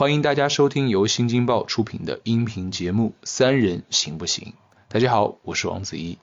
[0.00, 4.48] 欢迎大家收听由新京报出品的音频节目《三人行不行》。
[4.88, 6.16] 大家好，我是王子怡。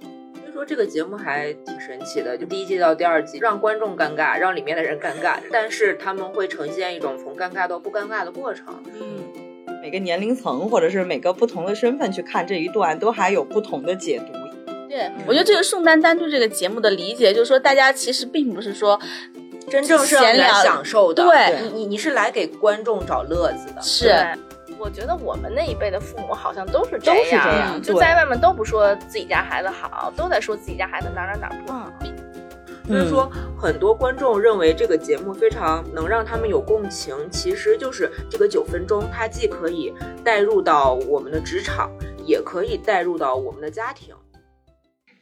[0.00, 8.82] 所以说这个节目还挺神奇的，就第一季到第二季，让观众尴尬，让里面的人尴尬，但是他们会呈现一种从尴尬到不尴尬的过程。
[9.00, 14.32] 嗯，每个年龄层或者是每个不同的身份去看这一段，都还有不同的解读。
[14.88, 18.98] 对，我觉得这个宋丹丹对这个节目的理解，就是说大家其实并不是说
[19.68, 24.14] 真正是来闲聊享受的，对你你你是来给观众找乐子的，是。
[24.78, 31.90] 我觉得我们那一辈的父母好像都是这都是这样，就在外面都不说自己家孩子好，都在说自己家孩子哪哪哪儿不好。
[32.86, 33.28] 所以说，
[33.58, 39.92] 很多观众认为这个节目非常能让他们有共情，其实就是这个九分钟，它既可以
[40.24, 41.90] 带入到我们的职场，
[42.24, 44.14] 也可以带入到我们的家庭。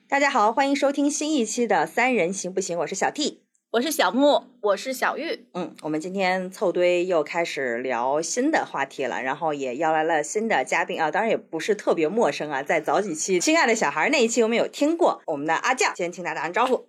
[0.06, 3.45] 大家好，欢迎收听新一期的《三人行不行》，我是小 T。
[3.76, 16.86] 我是小木，我是小玉，嗯，我们今天凑堆又开始聊新的话题了，然后也邀来了新的嘉宾啊，当然也不是特别陌生啊，在早几期《亲爱的小孩》那一期我们有听过我们的阿酱，先请他打声招呼。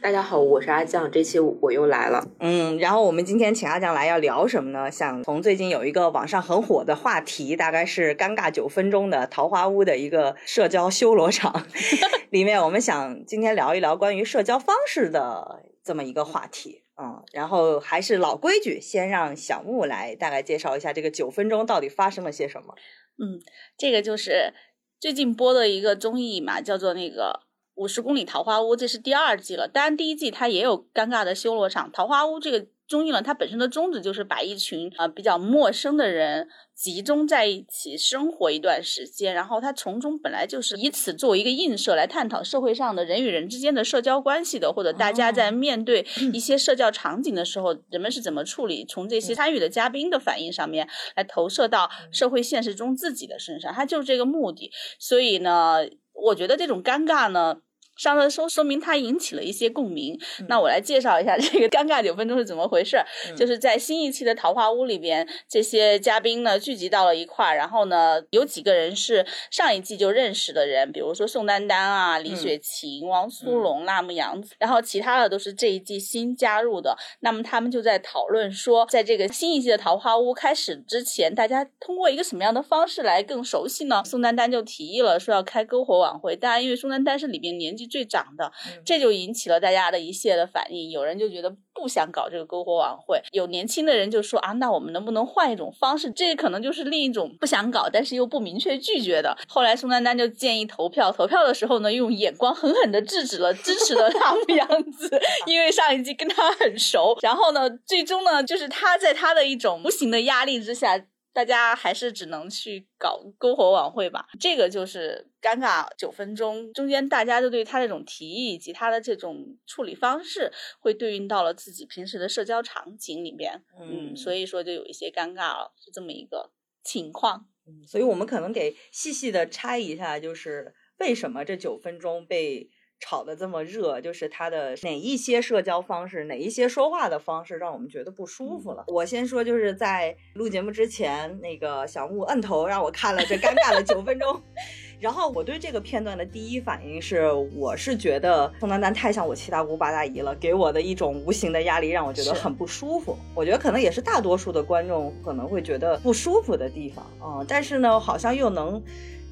[0.00, 2.24] 大家好，我是阿酱，这期我又来了。
[2.38, 4.88] 嗯，然后我们今天请阿酱来要聊什么呢？
[4.88, 11.66] 想从最近有一个网上很火的话题，大概是尴尬九分钟的桃花坞的一个社交修罗场
[12.30, 16.84] 里面，我们想今天聊一聊关于社交方式的这么一个话题。
[17.00, 22.74] 嗯，然后还是老规矩，先让小木来大概介绍一下这个九分钟到底发生了些什么。
[23.18, 23.40] 嗯，
[23.76, 24.52] 这个就是
[24.98, 27.40] 最近播的一个综艺嘛，叫做那个。
[27.76, 29.66] 五十公里桃花坞，这是第二季了。
[29.66, 31.90] 当然，第一季它也有尴尬的修罗场。
[31.90, 54.72] 桃花坞这个综艺呢，它本身的宗旨就是把一群啊、呃、比较陌生的人集中在一起生活一段时间，然后它从中本来就是以此作为一个映射来探讨社会上的人与人之间的社交关系的，或者大家在面对 一些社交场景的时候，人们是怎么处理，从这些参与的嘉宾的反应上面来投射到社会现实中自己的身上，它就是这个目的。
[54.98, 55.76] 所以呢，
[56.12, 57.58] 我觉得这种尴尬呢。
[58.00, 60.18] 上热搜说明它引起了一些共鸣。
[60.38, 62.96] 嗯那我来介绍一下这个尴尬九分钟是怎么回事。
[63.36, 76.96] 就是在新一期的桃花坞里边，这些嘉宾呢聚集到了一块儿，然后呢有几个人是上一季就认识的人，比如说宋丹丹啊、李雪琴、王苏泷、辣目洋子，然后其他的都是这一季新加入的。
[77.20, 84.02] 那么他们就在讨论说，在这个新一季的桃花坞开始之前，大家通过一个什么样的方式来更熟悉呢？
[84.06, 88.50] 宋丹丹就提议了说要开篝火晚会，当然因为宋丹丹是里边年纪最涨的，
[88.84, 90.90] 这就引起了大家的一系列的反应。
[90.90, 96.10] 有人就觉得不想搞这个篝火晚会，有年轻的人就说啊，那我们能不能换一种方式？
[96.12, 99.36] 这可能就是另一种不想搞，但是又不明确拒绝的。
[99.48, 107.16] 后来宋丹丹就建议投票，投票的时候呢，用眼光狠狠的制止了支持的辣目洋子，因为上一季跟他很熟。
[107.20, 111.04] 然后呢，最终呢，就是他在他的一种无形的压力之下。
[111.32, 126.50] 大家还是只能去搞篝火晚会吧，这个就是尴尬九分钟中间，大家就对他这种提议以及他的这种处理方式，会对应到了自己平时的社交场景里边，嗯，所以说就有一些尴尬了，是这么一个
[126.82, 127.48] 情况。
[127.66, 132.70] 嗯，所以我们可能得细细的拆一下，就是为什么这九分钟被。
[133.00, 138.84] 炒得这么热，就是他的哪一些社交方式，哪一些说话的方式让我们觉得不舒服了。
[138.88, 144.40] 我先说，就是在录节目之前，那个小木摁头让我看了这尴尬的九分钟，
[145.00, 153.16] 然后我对这个片段的第一反应是，我是觉得宋丹丹太像我七大姑八大姨了，给我的一种无形的压力，让我觉得很不舒服。
[153.34, 158.82] 我觉得可能也是大多数的观众可能会觉得不舒服的地方啊、嗯，但是呢，好像又能。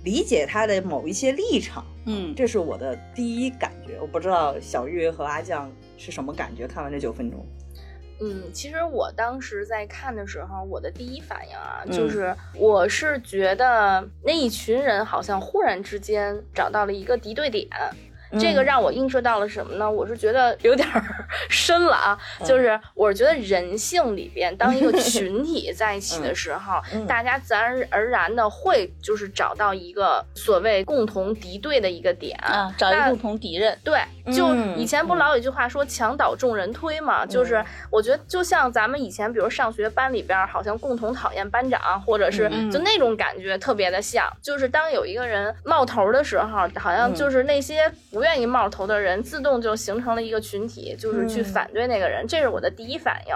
[0.09, 3.99] 理解他的某一些立场，嗯，这是我的第一感觉。
[4.01, 6.67] 我不知道小玉和阿酱是什么感觉？
[6.67, 7.45] 看完这九分钟，
[8.23, 17.69] 嗯，其实我当时在看的时候，我的第一反应啊，嗯就是我是觉得那一群人好像忽然之间找到了一个敌对点。
[18.39, 19.91] 这个让我映射到了什么呢？
[19.91, 21.03] 我是觉得有点儿
[21.49, 33.79] 深了啊，就是我是觉得人性里边，当一个群体在一起的时候，大家自然而然的会就是找到一个所谓共同敌对的一个点啊，找一个共同敌人。
[33.85, 34.01] 对，
[34.33, 47.91] 就以前不老有一句话说“墙倒众人推”嘛，就是我觉得就像咱们以前，比如上学班里边，好像共同讨厌班长，或者是就那种感觉特别的像，就是当有一个人冒头的时候，好像就是那些。
[48.19, 53.35] 不愿意冒头的人，自动就形成了一个群体，就是去反对那个人，这是我的第一反应。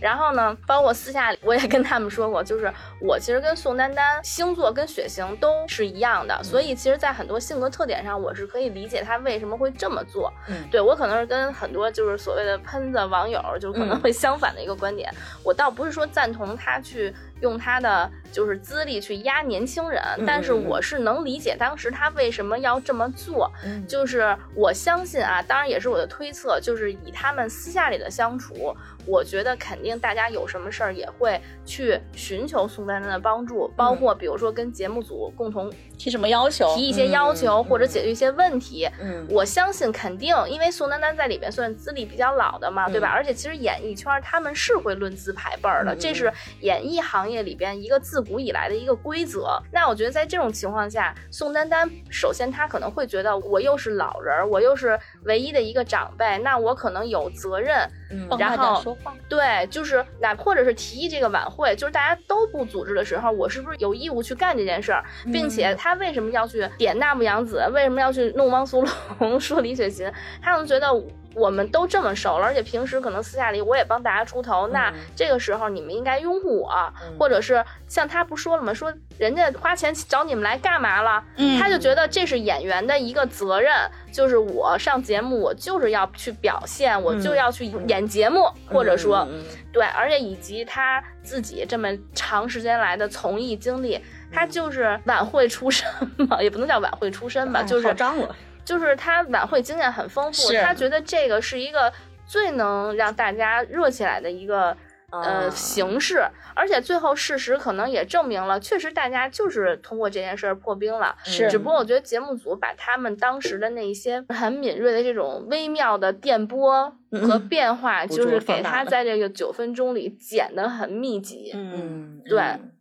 [0.00, 2.68] 然后呢，包括私下里我也跟他们说过，就是
[3.00, 10.32] 我其实跟宋丹丹星座跟血型都是一样的，所以其实，在很多性格特点上，我是可以理解他为什么会这么做。
[10.48, 15.08] 嗯对我可能是跟很多就是所谓的喷子网友，就可能会相反的一个观点。
[15.44, 23.52] 我倒不是说赞同他去用他的就是资历去压年轻人，但是我是能理解当时他为什么要这么做。
[23.66, 28.74] 嗯就是我相信啊，当然也是我的推测，就是以他们私下里的相处，
[29.06, 36.74] 我觉得肯定大家有什么事儿也会去寻求宋丹丹的帮助，包括比如说跟节目组共同提什么要求？
[36.74, 38.88] 提一些要求、嗯或者解决一些问题。
[39.00, 43.08] 嗯我相信肯定，因为宋丹丹在里边算资历比较老的嘛，对吧？
[43.08, 49.60] 嗯而且其实演艺圈他们是会论资排辈儿的，嗯这是演艺行业里边一个自古以来的一个规则。
[49.72, 59.14] 那我觉得在这种情况下，宋丹丹首先她可能会觉得我又是老人儿，我又是唯一的一个长辈，那我可能有责任嗯然后说话。
[59.28, 68.84] 对，就是哪或者是提议这个晚会，就是大家都不组织的时候，我是不是有义务去干这件事儿，并且他为什么要去点纳木洋子，为什么要去弄汪苏
[69.18, 70.10] 泷 说李雪琴？
[70.40, 70.86] 他可能觉得。
[71.34, 74.94] 我们都这么熟了，而且平时可能私下里我也帮大家出头，那嗯。
[75.16, 77.16] 这个时候你们应该拥护我，嗯。
[77.18, 78.72] 或者是像他不说了吗？
[78.72, 81.22] 说人家花钱找你们来干嘛了？
[81.36, 81.58] 嗯。
[81.58, 83.72] 他就觉得这是演员的一个责任，
[84.12, 89.26] 就是我上节目，我就是要去表现，我就要去演节目，或者说
[89.72, 94.00] 对，而且以及他自己这么长时间来的从艺经历，
[94.32, 95.88] 他就是晚会出身
[96.28, 101.92] 嘛，也不能叫晚会出身吧，哎就是好张罗就是他晚会经验很丰富，他觉得这个是一个
[102.26, 104.76] 最能让大家热起来的一个。
[105.10, 106.24] 呃，啊形式，
[106.56, 111.14] 而且最后事实可能也证明了，确实大家就是通过这件事儿破冰了。
[111.22, 121.52] 是只不过我觉得节目组把他们当时的那一些很敏锐的这种微妙的电波和嗯变化，就是给他在这个九分钟里剪得很密集。
[121.54, 122.72] 嗯对嗯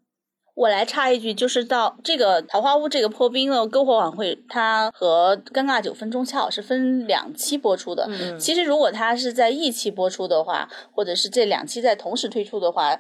[0.56, 8.08] 我来插一句，就是到这个桃花坞这个破冰的篝火晚会，它和尴尬九分钟恰好是分两期播出的。
[8.10, 13.00] 嗯其实如果它是在一期播出的话，或者是这两期在同时推出的话，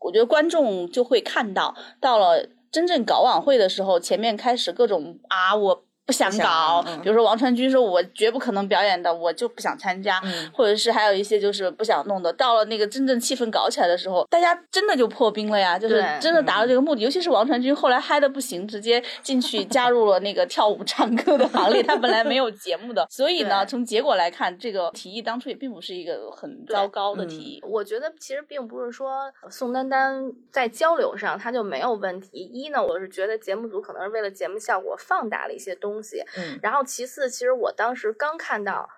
[0.00, 5.83] 我觉得观众就会看到，到了真正搞晚会的时候，前面开始各种啊我。
[6.06, 10.20] 不想搞，嗯比如说王传君说：“我绝不可能表演的，我就不想参加。
[10.24, 12.32] 嗯或者是还有一些就是不想弄的。
[12.32, 17.00] 到了那个真正气氛搞起来的时候，大家真的就破冰了呀，就是真的达到这个目的。
[17.00, 21.82] 尤其是王传君后来嗨的不行，直接进去 加入了那个跳舞唱歌的行列。
[21.82, 27.60] 他本来没有节目的，所以呢，从结果来看，这个提议当初也并不是一个很糟糕的提议。
[27.66, 32.28] 我觉得其实并不是说宋丹丹在交流上她就没有问题。
[32.52, 36.58] 一呢，我是觉得节目组可能是为了节目效果放大了一些东西，嗯。
[36.62, 38.88] 然后其次，其实我当时刚看到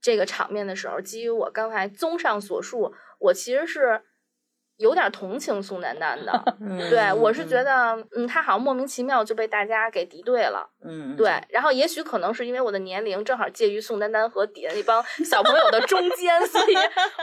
[0.00, 4.02] 这个场面的时候，基于我刚才综上所述，我其实是
[4.78, 6.32] 有点同情宋丹丹的。
[6.60, 10.68] 嗯对我是觉得，嗯，她好像莫名其妙就被大家给敌对了。
[10.82, 16.74] 嗯对，然后也许可能是因为我的年龄正好介于宋丹丹和底下那帮小朋友的中间， 所以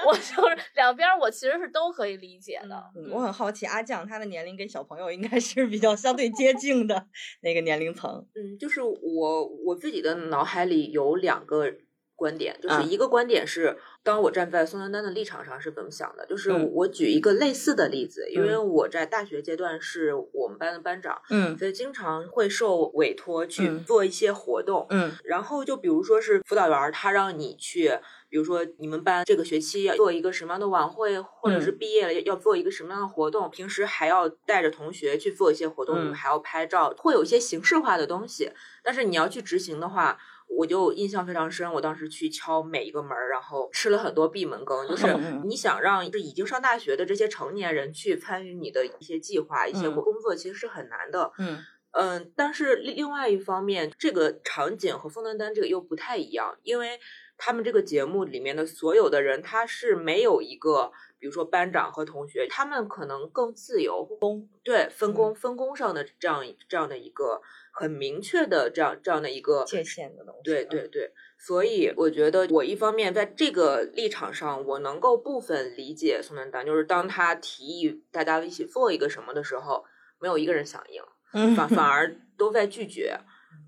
[0.06, 2.76] 我就是两边我其实是都可以理解的。
[2.96, 7.08] 嗯我很好奇，阿酱他的年龄跟小朋友应该是比较相对接近的
[7.42, 8.26] 那个年龄层。
[8.36, 11.72] 嗯，就是我我自己的脑海里有两个
[12.16, 16.72] 观点，就是啊一个观点是，当我站在宋丹丹的立场上是怎么想的，就是嗯。
[16.76, 18.70] 我举一个类似的例子，因为嗯。
[18.70, 23.84] 我在大学阶段是我们班的班长，嗯所以经常会受委托去嗯。
[23.84, 25.12] 做一些活动，嗯。
[25.24, 27.98] 然后就比如说是辅导员儿，他让你去，
[28.30, 31.78] 比如说你们班这个学期要做一个什么样的晚会，或者是嗯。
[31.80, 36.06] 毕业了要要做一个什么样的活动，平时还要带着同学去做一些活动，你嗯。
[36.06, 38.52] 们还要拍照，会有一些形式化的东西。
[38.84, 41.72] 但是你要去执行的话，我就印象非常深。
[41.74, 44.88] 我当时去敲每一个门儿，然后吃了很多闭门羹。
[44.88, 45.08] 就是
[45.46, 51.32] 你想让这已经上大学的这些成年人去参与你的一些计划、一些嗯工作，其实是很难的。
[51.38, 51.58] 嗯
[51.98, 57.00] 嗯，但是另另外一方面，这个场景和宋丹丹这个又不太一样，因为
[57.38, 67.42] 他们这个节目里面的所有的人，他是没有一个，比如说班长和同学，他们可能更自由，工对分工、分工上的这样这样的一个
[67.72, 79.86] 很明确的这样这样的一个界限的东西对对对，所以我觉得我一方面在这个立场上，我能够部分理解宋丹丹，就是当他提议大家一起做一个什么的时候，
[80.20, 81.02] 没有一个人响应。
[81.38, 83.20] 嗯反反而都在拒绝。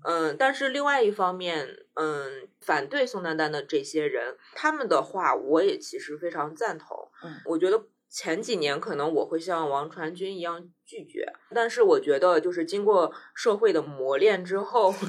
[0.04, 6.96] 嗯，但是另外一方面，嗯，反对宋丹丹的这些人，他们的话我也其实非常赞同。
[7.22, 14.92] 嗯，我觉得前几年可能我会像王传君一样拒绝，但是我觉得就是经过社会的磨练之后，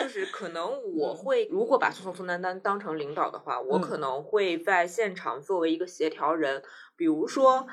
[0.00, 6.62] 就就是可能我会，如果把宋宋丹丹当成领导的话，我可能会在现场作为一个协调人，
[6.96, 7.66] 比如说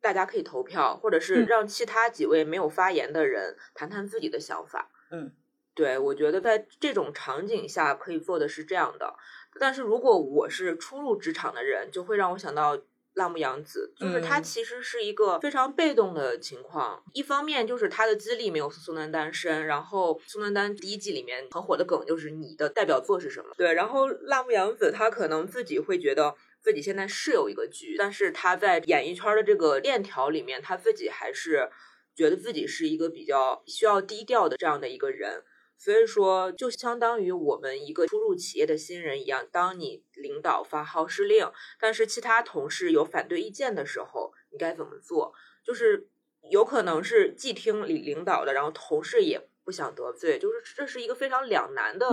[0.00, 4.90] 大家可以投票，或者是让其他几位没有发言的人谈谈自己的想法。
[5.10, 5.32] 嗯，
[5.74, 9.16] 对，我觉得在这种场景下可以做的是这样的。
[9.58, 12.78] 但是如果我是初入职场的人，就会让我想到。
[13.14, 17.02] 辣目洋子，就是她其实是一个非常被动的情况。
[17.12, 23.52] 一方面就是她的资历没有宋丹丹深，然后宋丹丹第一季里面很火的梗就是你的代表作是什么？
[23.58, 31.68] 对，然后辣目洋子她可能自己会觉得自己现在是有一个剧，但是她在演艺圈的这个链条里面，她自己还是
[32.14, 35.42] 觉得自己是一个比较需要低调的这样的一个人。
[35.82, 45.32] 所以说，就相当于我们一个初入企业的新人一样，当你领导发号施令，但是其他同事有反对意见的时候，你该怎么做？
[45.64, 46.06] 就是
[46.50, 52.06] 有可能是既听领领导的，然后同事也不想得罪，就是这是一个非常两难的。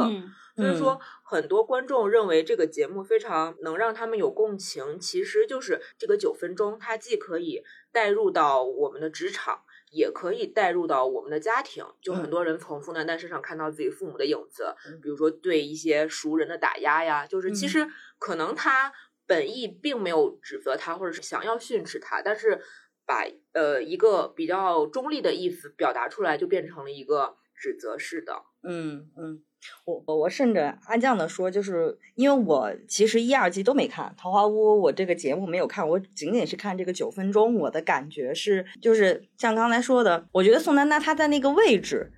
[0.56, 9.64] 所以说，很多观众认为这个节目非常能让他们有共情，其实就是这个九分钟，它既可以带入到我们的职场。
[9.92, 17.88] 也可以带入到我们的家庭，就很多人从宋丹丹身上看到自己父母的影子，比如说对一些熟人的打压呀，就是其实
[18.20, 18.92] 可能他
[19.26, 22.62] 本意并没有指责他，或者是想要训斥他，但是
[23.06, 28.44] 把呃一个比较中立的意思表达出来，就变成了一个指责式的。
[28.64, 29.44] 嗯嗯。
[29.86, 37.56] 我我我顺着阿酱的说，就是因为我其实一二季都没看《桃花坞》，我这个节目没有看，我仅仅是看这个九分钟。
[37.56, 42.12] 我的感觉是，就是像刚才说的，我觉得宋丹丹她在那个位置，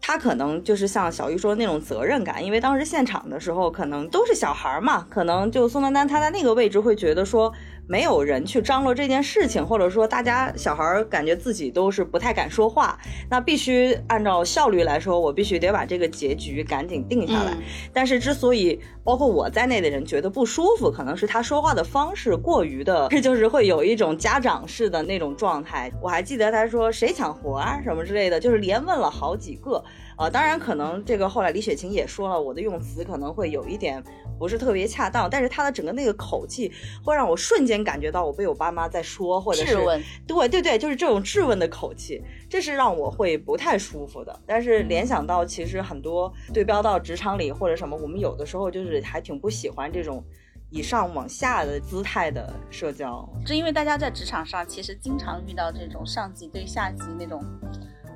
[0.00, 7.52] 她可能就是像小玉说的那种责任感，因为当时现场的时候可能都是小孩嘛，可能就宋丹丹她在那个位置会觉得说。
[7.90, 12.96] 没有人去张罗这件事情，或者说大家小孩儿感觉自己都是不太敢说话，
[13.28, 17.52] 那必须按照效率来说，我必须得把这个结局赶紧定下来。
[17.92, 25.90] 但是之所以包括我在内的人觉得不舒服，可能是他说话的方式过于的，这 就是会有一种家长式的那种状态。
[26.00, 29.82] 我还记得他说谁抢活啊什么之类的，就是连问了好几个。
[30.20, 34.02] 呃，当然可能这个后来李雪琴也说了，我的用词可能会有一点。
[34.38, 36.72] 不是特别恰当，但是他的整个那个口气
[37.04, 44.40] 会让我瞬间感觉到我被我爸妈在说，或者是质问对对对，就是这种质问的口气，这是让我会不太舒服的。
[44.46, 50.24] 但是联想到其实很多对标到职场里或者什么，我们有的时候就是还挺不喜欢这种
[50.70, 57.44] 以上往下的姿态的社交，是因为大家在职场上其实经常遇到这种上级对下级那种。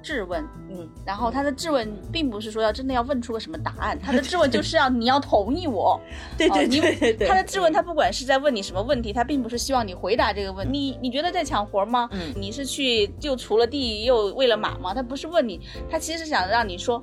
[0.05, 5.99] 质问，嗯，然后他的质问并不是说要真的要问出个什么答案，他的 质问就是要你要同意我，
[6.37, 12.09] 对对对对，他的质问他不管是在问你什么问题，他并不是希望你回答这个问，你你觉得在抢活吗？
[12.13, 14.93] 嗯，你是去又除了地又喂了马吗？
[14.93, 15.59] 他不是问你，
[15.91, 17.01] 他其实是想让你说，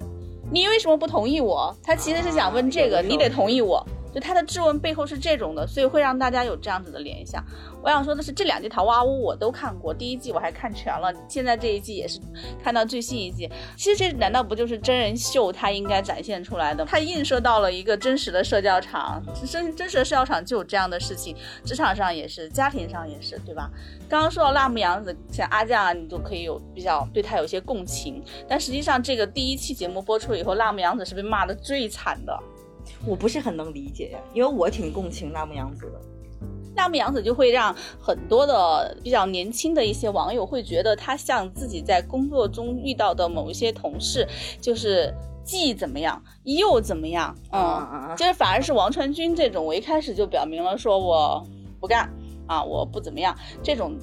[0.52, 1.76] 你为什么不同意我？
[1.84, 3.84] 他其实是想问这个，你得同意我。
[4.14, 7.44] 就他的质问背后是这种的，所以会让大家有这样子的联想。
[7.82, 12.20] 我想说的是，这两季《桃花坞》我都看过，第一季我还看全了，现在这一季也是
[12.64, 13.50] 看到最新一季。
[13.76, 16.86] 其实这难道不就是真人秀它应该展现出来的？
[16.86, 23.70] 它映射到了一个真实的社交场，真真实的社交场就有这样的事情，职场上也是，家庭上也是，对吧？
[24.10, 32.38] 刚刚说到辣目洋子，像阿酱啊，你都可以有比较对他有些共情，但实际上这个第一期节目播出以后，辣目洋子是被骂的最惨的。
[33.06, 36.02] 我不是很能理解呀，因为我挺共情辣目洋子的。
[36.76, 44.28] 辣目洋子就会让很多的比较年轻的一些网友会觉得，他像自己在工作中遇到的某一些同事，
[44.62, 51.46] 就是既怎么样又怎么样，嗯，就是反而是王传君这种，我一开始就表明了说我
[51.80, 52.10] 不干
[52.48, 53.98] 啊，我不怎么样这种。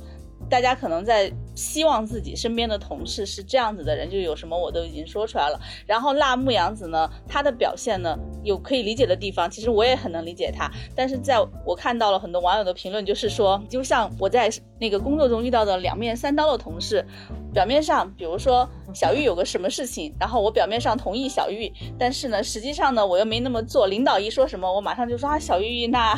[0.48, 5.60] 大家可能在希望自己身边的同事是这样子的人，就有什么我都已经说出来了。
[5.86, 10.70] 然后辣木洋子呢，她的表现呢有可以理解的地方，其实我也很能理解她。
[10.94, 14.48] 但是在我看到了很多网友的评论，就是说，就像我在
[14.78, 17.04] 那个工作中遇到的两面三刀的同事，
[17.52, 23.88] 表面上比如说小玉有个什么事情，然后我表面上同意小玉，但是呢，实际上呢我又没那么做。
[23.88, 26.16] 领导一说什么，我马上就说啊，小玉，那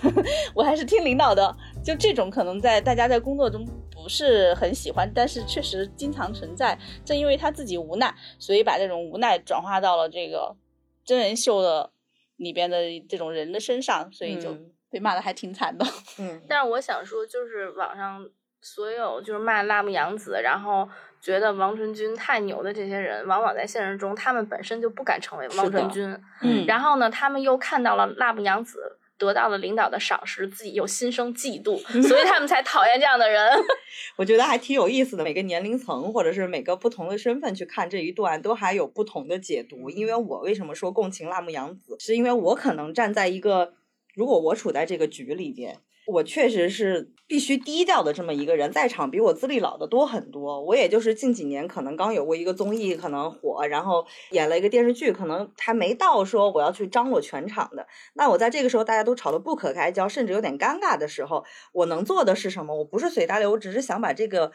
[0.52, 1.56] 我还是听领导的。
[1.82, 6.76] 就这种可能在大家在工作中不是很喜欢，但是确实经常存在。
[7.04, 10.56] 正因为他自己无奈，所以把这种无奈转化到了这个
[11.04, 11.90] 真人秀的
[12.36, 12.78] 里边的
[13.08, 14.56] 这种人的身上，所以就
[14.90, 15.86] 被骂的还挺惨的。
[16.18, 18.28] 嗯， 但是我想说，就是网上
[18.60, 20.88] 所有就是骂辣目洋子，然后
[21.20, 26.20] 觉得王传君太牛的这些人，往往在现实中他们本身就不敢成为王传君。
[26.42, 28.98] 嗯，然后呢，他们又看到了辣目洋子。
[29.16, 33.52] 得到了领导的赏识，自己又心生嫉妒， 所以他们才讨厌这样的人。
[34.16, 39.88] 我觉得还挺有意思的，每个年龄层或者是每个不同的身份去看这一段，都还有不同的解读。
[39.90, 43.74] 因为我为什么说共情辣目洋子，是因为我可能站在一个，
[44.14, 45.78] 如果我处在这个局里边。
[46.06, 50.60] 我确实是必须低调的这么一个人，在场比我资历老的多很多。
[50.62, 57.86] 我也就是近几年可能刚有过一个综艺，可能火，然后演了一个电视剧，可能还没到说我要去张罗全场的。
[58.14, 62.76] 那我在这个时候大家都吵得不可开交，甚至有点尴尬的时候，我能做的是什么？
[62.76, 64.52] 我不是随大流，我只是想把这个。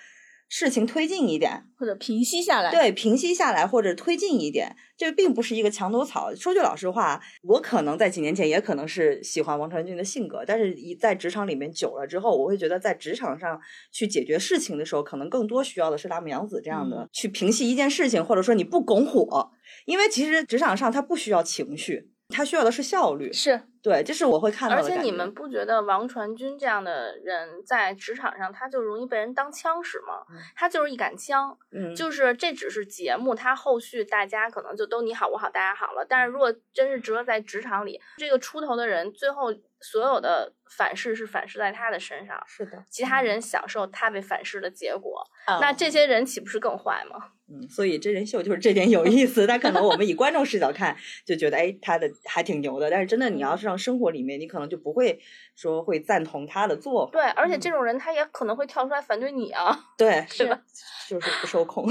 [0.50, 6.34] 事情推进一点，或者平息下来，对，平息下来或者推进一点，这并不是一个墙头草。
[6.36, 19.52] 说句老实话，我可能在几年前也可能是喜欢王传君的性格，但是一在职场里面久了之后，我会觉得在职场上去解决事情的时候，可能更多需要的是拉姆杨子这样的去平息一件事情，或者说你不拱火，
[19.86, 22.10] 因为其实职场上他不需要情绪。
[22.32, 24.82] 他需要的是效率，是对，这是我会看到的。
[24.82, 30.26] 而且你们不觉得王传君这样的人在职场上，他就容易被人当枪使吗？
[30.56, 36.06] 他就是一杆枪，嗯，就是这只是节目，他后续大家可能就都你好我好大家好了。
[36.08, 45.24] 但是如果真是折在职场里，这个出头的人，最后所有的反噬是反噬在他的身上，是的，其他人享受他被反噬的结果，
[45.62, 47.32] 那这些人岂不是更坏吗？
[47.52, 49.48] 嗯，所以真人秀就是这点有意思。
[49.48, 50.96] 但可能我们以观众视角看，
[51.26, 52.92] 就觉得哎，他的还挺牛的。
[52.92, 55.22] 但是真的，你要是 让生活里面，你可能就不会
[55.56, 57.12] 说会赞同他的做法。
[57.12, 59.80] 对，而且这种人他也可能会跳出来反对你啊。
[59.98, 60.60] 对，是吧？
[61.08, 61.88] 就是不受控。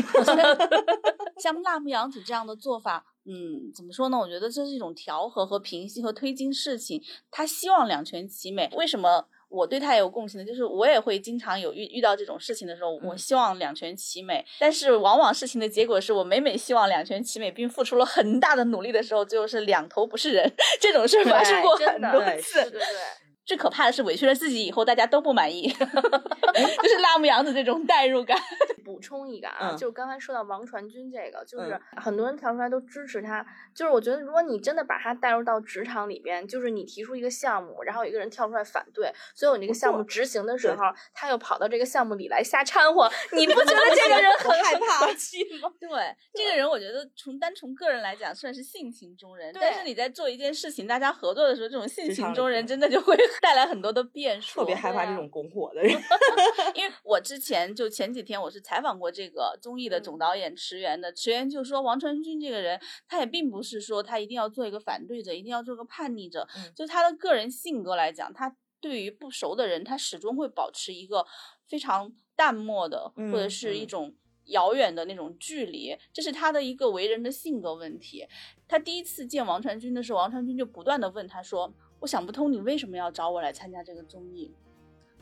[1.38, 4.18] 像辣目洋子这样的做法，嗯，怎么说呢？
[4.18, 7.00] 我觉得这是一种调和和平息和推进事情。
[7.30, 8.68] 他希望两全其美。
[8.76, 9.28] 为什么？
[9.48, 22.62] 我对他也有共情的，就是我也会经常有遇遇到这种事情的时候，我希望两全其美，但是往往事情的结果是我每每希望两全其美，并付出了很大的努力的时候，最后是两头不是人， 这种事发生过很多次。
[22.62, 23.27] 对对对。
[23.48, 28.38] 最可怕的是委屈了自己以后，大家都不满意， 就是辣目洋子这种代入感。
[28.84, 33.44] 补充一个啊，就刚才说到王传君这个，就是很多人跳出来都支持他。
[33.74, 45.12] 就是我觉得，如果你真的把他带入到职场里边，就是你提出一个项目，然后有一个人跳出来反对，最后你这个项目执行的时候，他又跑到这个项目里来瞎掺和，你不觉得这个人很害怕吗？
[45.80, 45.88] 对，
[46.34, 53.16] 这个人我觉得从单从个人来讲算是性情中人，但是你在做一件事情，大家合作的时候，这种性情中人真的就会。
[53.42, 55.92] 带来很多的变数，特别害怕这种拱火的人。
[56.74, 66.46] 因为我之前就前几天我是采访过这个综艺的总导演池源的，池源就说王传君这个人，他也并不是说他一定要做一个反对者，一定要做个叛逆者。
[66.74, 71.24] 就他的个人性格来讲，他对于不熟的人，他始终会保持一个
[71.66, 74.14] 非常淡漠的，或者是一种
[74.46, 78.26] 遥远的那种距离，这是他的一个为人的性格问题。
[78.66, 81.72] 他第一次见王传君的时候，王传君就不断的问他说。
[82.00, 84.52] 我想不通你为什么要找我来参加这个综艺，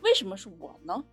[0.01, 1.03] 为什么是我呢？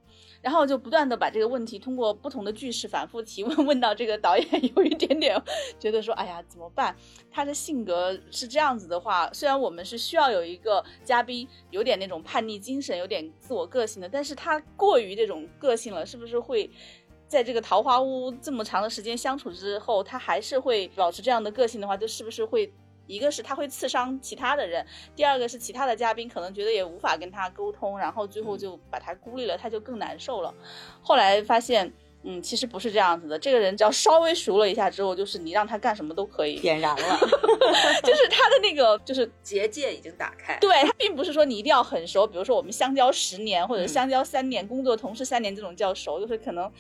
[0.43, 4.47] 然后就不断的把这个问题通过不同的句式反复提问，问到这个导演
[4.77, 5.43] 有一点点
[5.79, 6.95] 觉得说，哎呀怎么办？
[7.31, 16.71] 他的性格是这样子的话，虽然我们是需要有一个嘉宾有点那种叛逆精神，有点自我个性的，但是他过于这种个性了，是不是会
[17.27, 22.71] 在这个桃花坞这么长的时间相处之后，他还是会保持这样的个性的话，就是不是会？
[23.07, 30.55] 一个是他会刺伤其他的人，第二个是其他的嘉宾可能觉得也无法跟他沟通，然后最后就把他孤立了，他就更难受了。
[31.03, 33.39] 后来发现，嗯，其实不是这样子的。
[33.39, 37.19] 这个人只要稍微熟了一下之后，就是你让他干什么都可以，点燃了，
[38.03, 40.57] 就是他的那个就是结界已经打开。
[40.59, 46.73] 对他并不是说你一定要很熟，比如说我们相交十年或者相交三年，工作同事三年这种叫熟，就是可能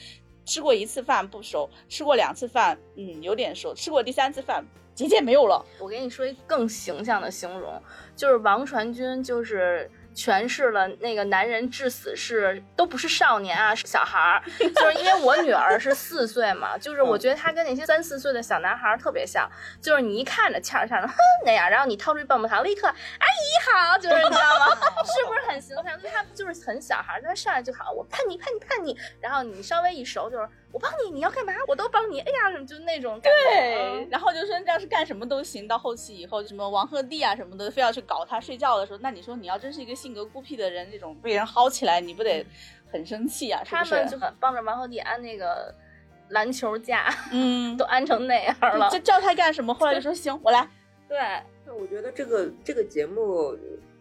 [0.47, 4.65] 吃过一次饭不熟，吃过两次饭嗯有点熟，吃过第三次饭。
[4.95, 5.65] 结界没有了。
[5.79, 7.81] 我给你说一更形象的形容，
[8.15, 14.42] 就是王传君，就是诠释了那个男人至死是都不是少年啊，是 小孩儿。
[14.59, 19.50] 就是因为我女儿是四岁嘛， 就是我觉得她跟那些三四岁的小男孩特别像，
[19.81, 24.66] 就是你一看着欠欠的哼那样，然后你掏出棒棒糖，立刻阿姨好，就是你知道吗？
[25.05, 26.00] 是不是很形象？
[26.00, 30.48] 就他就是很小孩，他上来就好，我叛逆叛逆叛逆，然后你稍微一熟就是。
[30.74, 31.53] 我帮你，你要干嘛？
[31.68, 32.18] 我都帮你。
[32.18, 35.68] 哎呀什么，就那种对，然后就说要是干什么都行。
[35.68, 42.45] 到后期以后，什么王鹤棣啊什么的，非要去搞他睡觉的时候，那你说你要真是一个性格孤僻的人，这种被人薅起来，你不得
[42.93, 43.62] 很生气啊？
[43.64, 45.75] 他们就帮着王鹤棣安那个
[46.29, 48.90] 篮球架，嗯， 都安成那样了。
[48.90, 50.69] 就叫他干什么，后来就说行，我来。
[51.09, 51.19] 对，
[51.64, 53.57] 那我觉得这个这个节目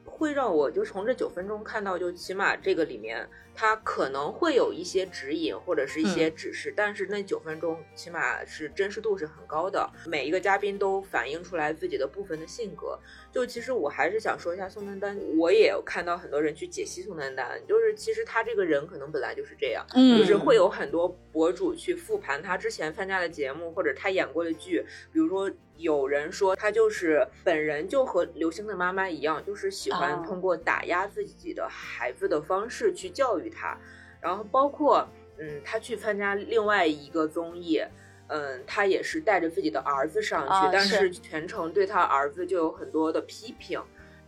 [0.06, 3.26] 会让我就从这九分钟看到，就起码这个里面。
[3.56, 12.98] 他可能会有一些指引或者是一些指示，但是那九分钟起码是真实度是很高的，每一个嘉宾都反映出来自己的部分的性格。
[13.32, 20.24] 就其实我还是想说一下宋丹丹，我也有看到很多人去解析宋丹丹，就是其实他这个人可能本来就是这样，嗯。
[20.24, 30.24] 就是会有很多博主去复盘他之前参加的节目或者他演过的剧，比如说有人说他就是本人就和刘星的妈妈一样，就是喜欢哦。
[30.26, 33.78] 通过打压自己的孩子的方式去教育他，
[34.20, 37.82] 然后包括嗯他去参加另外一个综艺。
[38.28, 43.80] 嗯，他也是带着自己的儿子上去，但啊是是全程对他儿子就有很多的批评，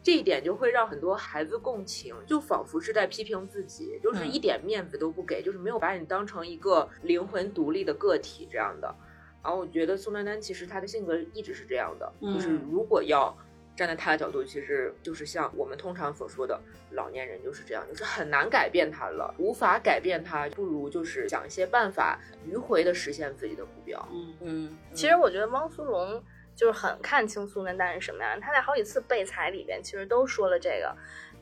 [0.03, 8.93] 这一点就会让很多孩子共情，就仿佛是在批评自己，就是嗯一点面子都不给，就是没有把你当成一个灵魂独立的个体这样的。
[9.41, 13.35] 然后我觉得宋丹丹其实她的性格一直是这样的，就是嗯如果要
[13.75, 16.59] 站在他的角度，其实就是像我们通常所说的
[16.91, 24.07] 老年人就是这样，就是很难改变他了，无法改变他，不如就是想一些办法迂回的实现自己的目标。
[24.11, 26.23] 嗯嗯，其实我觉得汪苏泷
[26.55, 30.95] 就是很看清苏丹丹是什么样的，他在好几次备采里边其实都说了这个。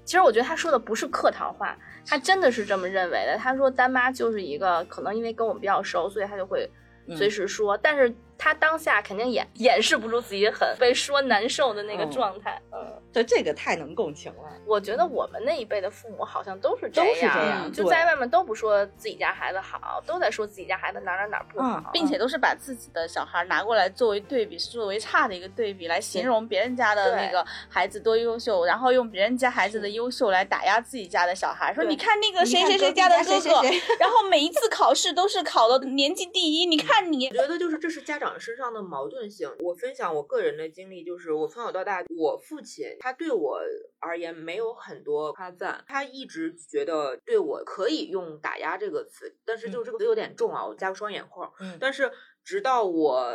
[0.05, 3.37] 其实我觉得他说的不是客套话，他真的是这么认为的。
[3.37, 6.69] 他说丹妈就是一个可能因为跟我们比较熟，所以他就会
[7.15, 12.11] 随时说，但是他当下肯定掩掩饰不住自己很被说难受的那个嗯。
[12.11, 12.61] 状态。
[12.71, 14.43] 嗯，对这个太能共情了。
[14.65, 21.85] 我觉得我们那一辈的父母好像都是都是这样，就在外面都不说自己家孩子好，都在说自己家孩子哪哪哪不好，嗯。
[21.91, 39.49] 并且都是把自己的小孩拿过来作为对比，是作为差的一个对比来形容别人家的那个孩子多优秀，然后用别人家孩子的优秀来打压自己家的小孩，说你看那个谁谁谁家的哥哥，谁谁谁然后每一次考试都是考的年级第一，你看你我觉得就是这是家长身上的矛盾性。
[39.59, 43.59] 我分享我个人的经历，就是我从小到大，我父亲他对我
[43.99, 51.53] 而言没有很多夸赞，他一直觉得对我可以用打压这个词，但是就这个词有点重啊，我加个双引号。
[51.59, 52.11] 嗯但是
[52.43, 53.25] 直到我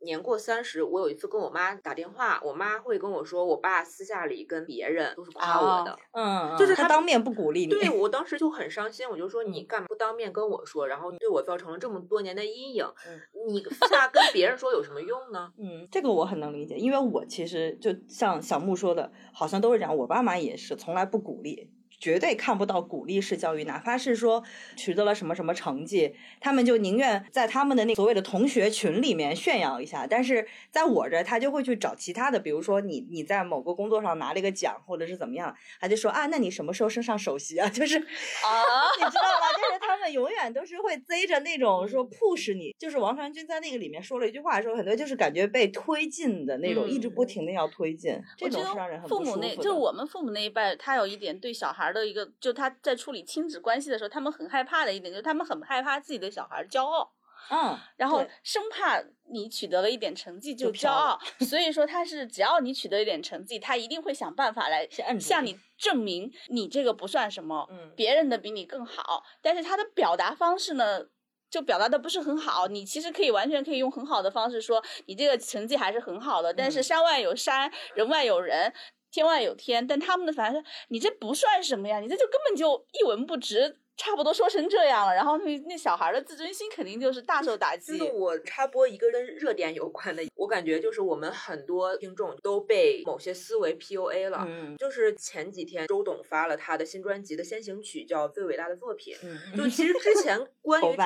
[0.00, 5.96] 年过三十，我有一次跟我妈打电话，我妈会跟我说，我爸私下里跟别人都是夸我的。
[6.12, 7.68] 嗯，就是他他当面不鼓励你。
[7.68, 15.52] 对我当时就很伤心，我就说你干嘛不当面跟我说，然后对我造成了这么多年的阴影，嗯你私下跟别人说有什么用呢？
[15.58, 19.96] 嗯，这个我很能理解，因为我其实就像小木说的，好像都是这样。
[19.96, 24.42] 我爸妈也是从来不鼓励，绝对看不到鼓励式教育，哪怕是说
[24.76, 37.68] 取得了什么什么成绩，他们就宁愿在他们的那所谓的同学群里面炫耀一下，但是在我这儿，他就会去找其他的，比如说你你在某个工作上拿了一个奖，或者是怎么样，他就说啊，那你什么时候升上首席啊？
[37.70, 38.02] 就是啊，
[38.98, 39.52] 你知道吗？
[39.56, 49.48] 就是他们永远都是会贼着那种说 push 你，就是王传君在那个里面说了一句话，说很多就是感觉被推进的那种，嗯一直不停的要推进，这种是让人很得父母不舒服的。
[49.48, 57.12] 那就是我们父母那一辈，他有一点对小孩的一个，就他在处理亲子关系的时候，他们很害怕的一点，就是他们很害怕自己的小孩骄傲。
[57.48, 64.84] 嗯，然后生怕你取得了一点成绩就骄傲，所以说他是只要你取得一点成绩，他一定会想办法来
[65.20, 69.22] 向你证明你这个不算什么，嗯别人的比你更好。
[69.40, 71.02] 但是他的表达方式呢，
[71.48, 72.66] 就表达的不是很好。
[72.66, 78.72] 你其实可以完全可以用很好的方式说你这个成绩还是很好的，但是嗯山外有山，人外有人。
[79.16, 87.98] 天外有天，但他们的反正是你这不算什么呀，你这就根本就一文不值，差不多说成这样了，然后那那小孩的自尊心肯定就是大受打击。
[87.98, 94.44] 就是我插播一个跟热点有关的，我感觉就是我们很多听众都被某些思维 PUA 了。
[94.46, 99.14] 嗯就是前几天周董发了他的新专辑的先行曲，叫《最伟大的作品》。
[99.22, 100.96] 嗯，就其实之前关于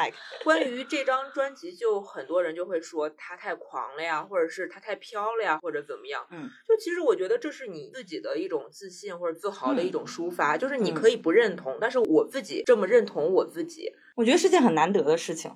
[0.42, 6.26] 关于这张专辑，就很多人就会说他太狂了呀，或者是他太飘了呀，或者怎么样。
[6.30, 13.92] 嗯，就其实我觉得这是你自己的一种自信或者自豪的一种抒发，就是你嗯可以不认同，但是我自己这么认同我自己。
[14.16, 15.50] 我觉得是件很难得的事情。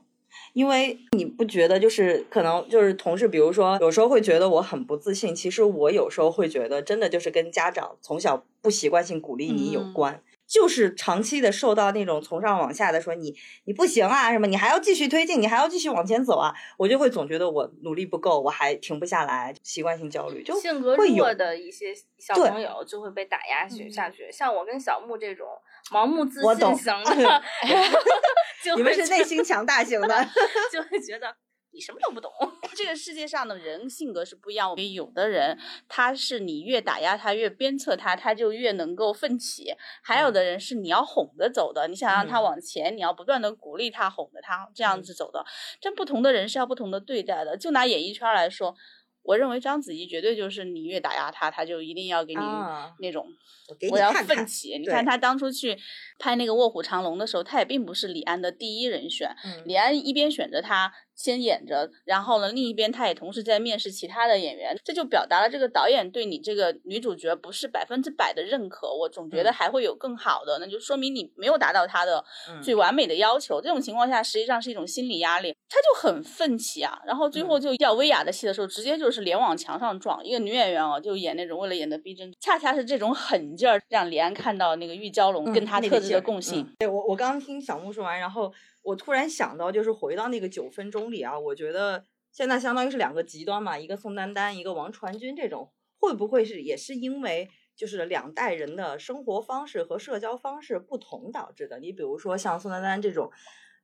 [0.53, 13.35] 因为你不觉得，就是可能就是同事，比如说有时候会觉得我很不自信，其实我有时候会觉得，真的就是跟家长从小不习惯性鼓励你有嗯关，就是长期的受到那种从上往下的说你
[13.65, 24.31] 你不行啊，什么你还要继续推进，你还要继续往前走啊，我就会总觉得我努力不够，我还停不下来，习惯性焦虑就性格弱的一些小朋友就会被打压去下去。
[24.31, 25.47] 像我跟小木这种
[25.93, 27.43] 盲目自我懂信型的，
[28.65, 30.29] 就你们是内心强大型的，
[30.73, 31.37] 就会觉得
[31.73, 32.31] 你什么都不懂。
[32.75, 45.45] 这个世界上的人性格是不一样，有的人他是你越打压他，越鞭策他，他就越能够奋起；还有的人是你要哄着走的，你想让他嗯往前，你要不断的鼓励他，哄着他，这样子走的。
[45.81, 47.57] 这不同的人是要不同的对待的。
[47.57, 48.75] 就拿演艺圈来说。
[49.27, 53.27] 我认为章子怡绝对就是你越打压他，他就一定要给你啊那种。
[53.91, 54.79] 我要奋起！
[54.79, 55.77] 你看他当初去
[56.19, 59.35] 拍那个《卧虎藏龙》的时候，他也并不是李安的第一人选。
[59.45, 68.93] 嗯李安一边选着他先演着，然后呢，另一边他也同时在面试其他的演员，这就表达了这个导演对你这个女主角不是百分之百的认可。
[68.93, 73.61] 我总觉得嗯还会有更好的，那就说明你没有达到他的嗯最完美的要求。
[73.63, 77.01] 这种情况下，实际上是一种心理压力，他就很奋起啊。
[77.07, 80.23] 然后最嗯后就要威亚的戏的时候，直接就是脸往墙上撞。
[80.25, 83.15] 一个女演员哦，就演那种为了演的逼真，恰恰是这种
[83.55, 86.63] 狠劲儿，让李安看到那个玉娇龙跟他特质的共性。
[86.63, 101.79] 嗯对我，我刚刚听小木说完，然后我突然想到，就是回到那个九分钟里啊，我觉得现在相当于是两个极端嘛，一个宋丹丹，一个王传君，这种会不会是也是因为就是两代人的生活方式和社交方式不同导致的？
[101.79, 103.31] 你比如说像宋丹丹这种。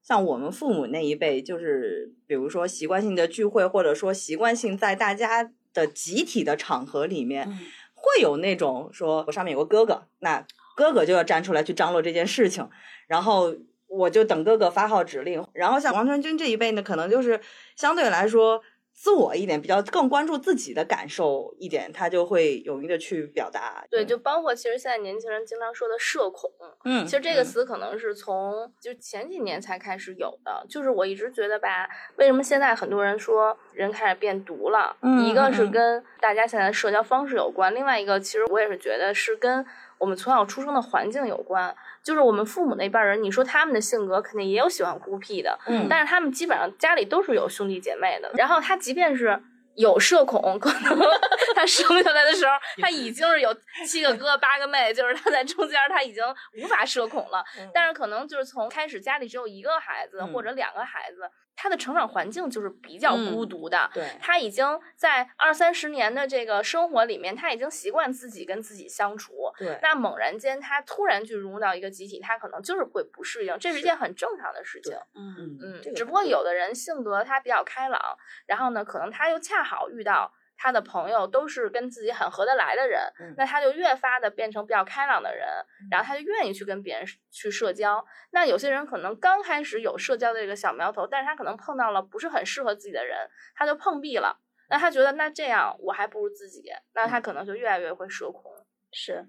[0.03, 7.59] 像我们父母那一辈，就是比如说习惯性的聚会，或者说习惯性在大家的集体的场合里面，嗯
[8.01, 10.45] 会有那种说我上面有个哥哥，那
[10.77, 12.69] 哥哥就要站出来去张罗这件事情，
[13.07, 13.55] 然后
[13.87, 15.47] 我就等哥哥发号指令。
[15.53, 17.41] 然后像王传君这一辈呢，可能就是
[17.77, 18.63] 相对来说
[19.01, 23.83] 自我一点，比较更关注自己的感受一点，他就会勇于的去表达。
[23.89, 26.51] 对，就包括其实现在年轻人经常说的社恐，
[26.85, 30.67] 嗯，其实这个嗯词可能是从就前几年才开始有的。
[30.69, 34.95] 就是我一直觉得吧，为什么现在很多人说人开始变毒了？
[35.01, 39.65] 嗯一个是嗯跟大家现在的社交方式有关，另外一个其实我也是觉得是跟
[40.01, 41.73] 我们从小出生的环境有关。
[42.03, 48.31] 就是我们父母那辈人，你说他们的性格肯定也有喜欢孤僻的，嗯但是他们基本上家里都是有兄弟姐妹的。
[48.35, 49.39] 然后他即便是
[49.77, 50.99] 有社恐，可能
[51.55, 53.55] 他生下来的时候 他已经是有
[53.87, 56.25] 七个哥哥八个妹，就是他在中间他已经
[56.63, 57.45] 无法社恐了。
[57.75, 61.31] 但是可能就是从开始家里只有一个孩子、嗯或者两个孩子，
[61.63, 63.91] 他的成长环境就是比较孤独的。
[63.93, 69.53] 对，他已经在二三十年的这个生活里面，他已经习惯自己跟自己相处。
[69.59, 74.97] 对，那猛然间他突然去融入到一个集体，他可能就是会不适应，这是一件很正常的事情。
[75.15, 78.01] 嗯嗯只不过有的人性格他比较开朗，
[78.47, 85.49] 然后呢，可能他又恰好遇到他的朋友都是跟自己很合得来的人，嗯那他就越发的变成比较开朗的人，
[85.91, 88.05] 然后他就愿意去跟别人去社交。
[88.33, 93.17] 那有些人可能刚开始有社交的这个小苗头，但是他可能碰到了不是很适合自己的人，
[93.55, 94.39] 他就碰壁了。
[94.69, 98.53] 那他觉得那这样我还不如自己，那他可能就越来越会社恐。
[98.93, 99.25] 是，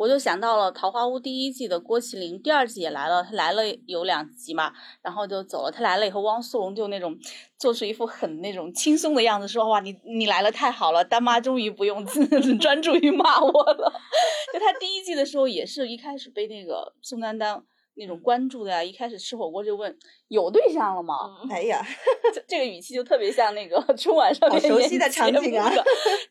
[0.00, 5.70] 我就想到了《桃花坞》第一季的郭麒麟，第二季也来了，他来了有两集嘛，然后就走了。
[5.70, 7.14] 他来了以后，汪苏泷就那种
[7.58, 12.02] 做出一副很那种轻松的样子，说：“哇，你你来了太好了，丹妈终于不用
[12.58, 13.92] 专注于骂我了。
[14.54, 17.62] ”就他第一季的时候，也是一开始被那个宋丹丹
[17.96, 19.94] 那种关注的呀，一开始吃火锅就问
[20.28, 21.42] 有对象了吗？
[21.50, 21.86] 哎呀，
[22.32, 25.70] 这这个语气就特别像那个春晚上面熟悉的场景啊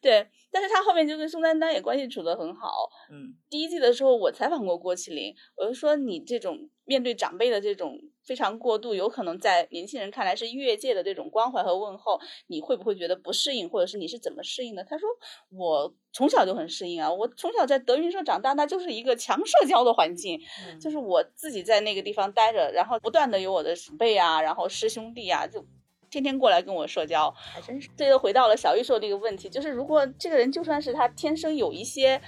[0.01, 2.89] 对，但是他后面就跟宋丹丹也关系处得很好。
[3.11, 14.83] 嗯第一季的时候，我采访过郭麒麟，我就说你这种面对长辈的这种非常过度，有可能在年轻人看来是越界的这种关怀和问候，你会不会觉得不适应，或者是你是怎么适应的？
[14.83, 15.09] 他说
[15.51, 25.65] 我从小就很适应啊，我从小在德云社长大，那就是一个强社交的环境，嗯就是我自己在那个地方待着，然后不断的有我的长辈啊，然后师兄弟啊，就
[26.09, 27.29] 天天过来跟我社交。
[27.37, 32.21] 还真是，这又回到了小玉说的这个问题，就是如果这个人就算是他天生有一些。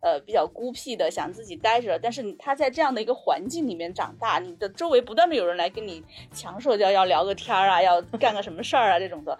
[0.00, 6.00] 呃，比较孤僻的，想自己待着，但是他在这样的一个环境里面长大，你的周围不断的有人来跟你
[6.32, 9.36] 强社交，要聊个天儿啊，要干个什么事儿啊，这种的，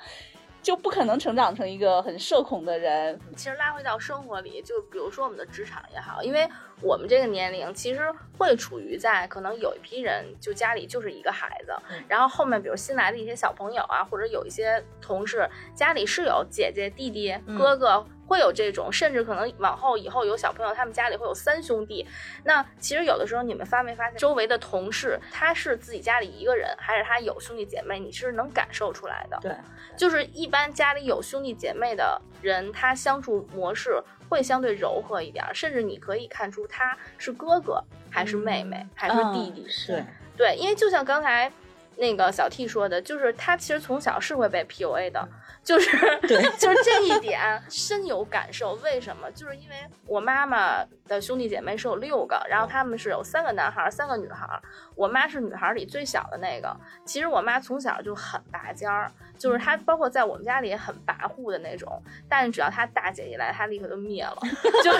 [0.62, 3.18] 就不可能成长成一个很社恐的人。
[3.36, 6.48] 其实拉回到生活里，就比如说我们的职场也好，因为
[6.82, 8.00] 我们这个年龄其实
[8.36, 18.04] 会处于在可能有一批人就家里就是一个孩子，嗯然后后面比如新来的一些小朋友啊，或者有一些同事家里是有姐姐、弟弟、嗯哥哥。
[18.28, 22.06] 会有这种，甚至可能往后以后有小朋友，他们家里会有三兄弟。
[22.44, 29.38] 那其实有的时候你们发没发现，周围的同事他是自己家里一个人，还是他有兄弟姐妹，你是能感受出来的。
[29.40, 29.52] 对，
[29.96, 39.66] 就是一般家里有兄弟姐妹的人，他相处模式会相对柔和一点儿，甚至你可以看出他是哥哥还是妹妹、还是弟弟。
[39.86, 40.04] 对，
[40.36, 41.50] 对，因为就像刚才
[41.96, 45.26] 那个小 T 说的，就是他其实从小是会被 PUA 的，
[45.68, 48.72] 就是 对就是这一点深有感受。
[48.76, 49.30] 为什么？
[49.32, 49.76] 就是因为
[50.06, 54.62] 我妈妈的兄弟姐妹是有六个，然后他们是有三个男孩儿，三个女孩儿。
[54.94, 56.74] 我妈是女孩儿里最小的那个。
[57.04, 62.02] 其实我妈从小就很拔尖儿，就是她包括在我们家里也很跋扈的那种。
[62.30, 64.38] 但是只要她大姐一来，她立刻就灭了。
[64.82, 64.98] 就是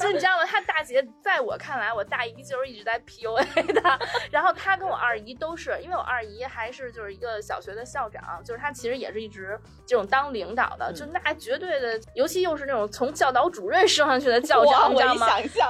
[0.00, 0.44] 就你知道吗？
[0.46, 3.98] 她大姐在我看来，我大姨就是一直在 PUA 她。
[4.30, 15.26] 然后她跟我二姨都是，因为我二二姨还是就是一个小学的校长，就是她其实也是一直这种当领导的，就那绝对的，尤其又是那种从教导主任升上去的 校长，你知道吗？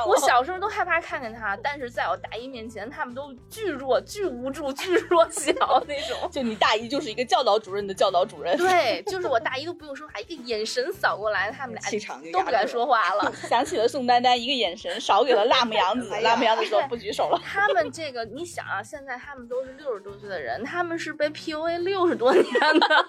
[0.08, 5.52] 我小时候都害怕看见他，但是在我大姨面前，他们都巨弱、巨无助、巨弱小
[5.86, 6.28] 那种。
[6.32, 13.32] 就你大姨就是一个教导主任的教导主任，对，就是我大姨都不用说话，一个眼神扫过来，他们俩气场都不敢说话了。
[13.48, 17.40] 想起了宋丹丹，一个眼神少给了辣目洋子，辣目洋子说不举手了。
[17.44, 23.06] 他们这个，你想啊，现在他们都是六十多岁的人，他们是被 PUA 六十多年的，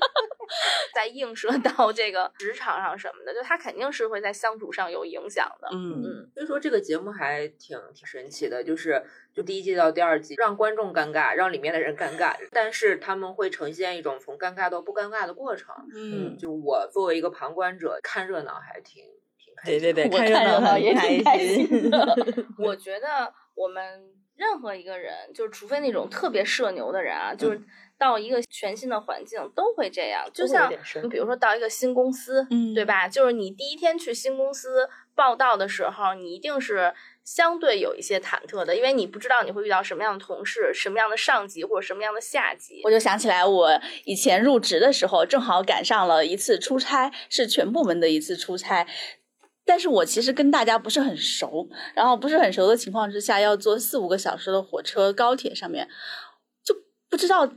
[1.00, 5.70] 在映射到这个职场上什么的，就他肯定是会在相处上有影响的。
[5.72, 9.02] 嗯嗯，所以说这个节目还挺挺神奇的，就是
[9.34, 15.74] 就第一季到第二季，让观众尴尬，让里面的人尴尬，但是他们会呈现一种从尴尬到不尴尬的过程。
[15.96, 19.06] 嗯，就我作为一个旁观者看热闹还挺
[19.38, 22.18] 挺开心对对对，看热闹也挺开心的。
[22.60, 24.04] 我觉得我们
[24.40, 27.62] 任何一个人，就是除非那种特别社牛的人啊，就是
[27.98, 30.26] 到一个全新的环境都会这样。
[30.34, 30.72] 就像
[31.04, 33.06] 你比如说到一个新公司，嗯，对吧？
[33.06, 36.94] 就是你第一天去新公司报道的时候，你一定是
[37.26, 42.82] 相对有一些忐忑的，因为你不知道你会遇到什么样的同事、什么样的上级或者什么样的下级。
[42.86, 48.88] 我就想起来，我以前入职的时候，正好赶上了一次出差，是全部门的一次出差。
[49.70, 55.88] 但是我其实跟大家不是很熟，然后不是很熟的情况之下，要坐四五个小时的火车、高铁上面，
[56.66, 56.74] 就
[57.08, 57.48] 不知道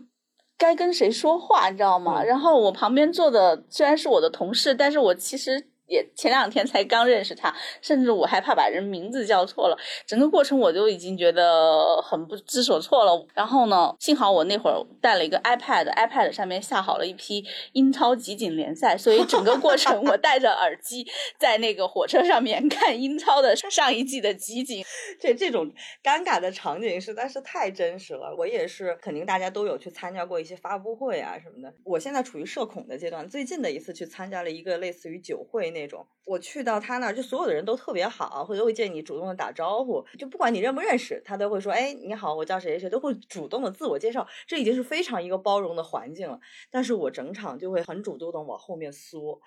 [0.58, 2.22] 该跟谁说话，你知道吗？
[2.22, 9.76] 然后我旁边坐的虽然是我的同事，但是我其实也前两天才刚认识他，甚至我还怕把人名字叫错了，
[10.06, 13.26] 整个过程我就已经觉得很不知所措了。
[13.34, 21.06] 然后呢，幸好我那会儿带了一个 iPad，iPad 上面下好了一批英超集锦联赛，所以整个过程我戴着耳机
[21.38, 24.82] 在那个火车上面看英超的上一季的集锦。
[25.20, 25.70] 这这种
[26.02, 28.34] 尴尬的场景实在是太真实了。
[28.38, 31.74] 我也是，肯定大家都有去参加过一些发布会啊什么的。
[31.84, 36.06] 我现在处于社恐的阶段，最近的一次去参加了一个类似于酒会那种。
[36.24, 44.26] 我去到他那儿，就所有的人都特别好，会都会见你主动的打招呼，就不管你认不认识，他都会说，哎，你好，我叫谁谁，都会主动的自我介绍。
[44.46, 46.38] 这已经是非常一个包容的环境了。
[46.70, 49.40] 但是我整场就会很主动的往后面缩，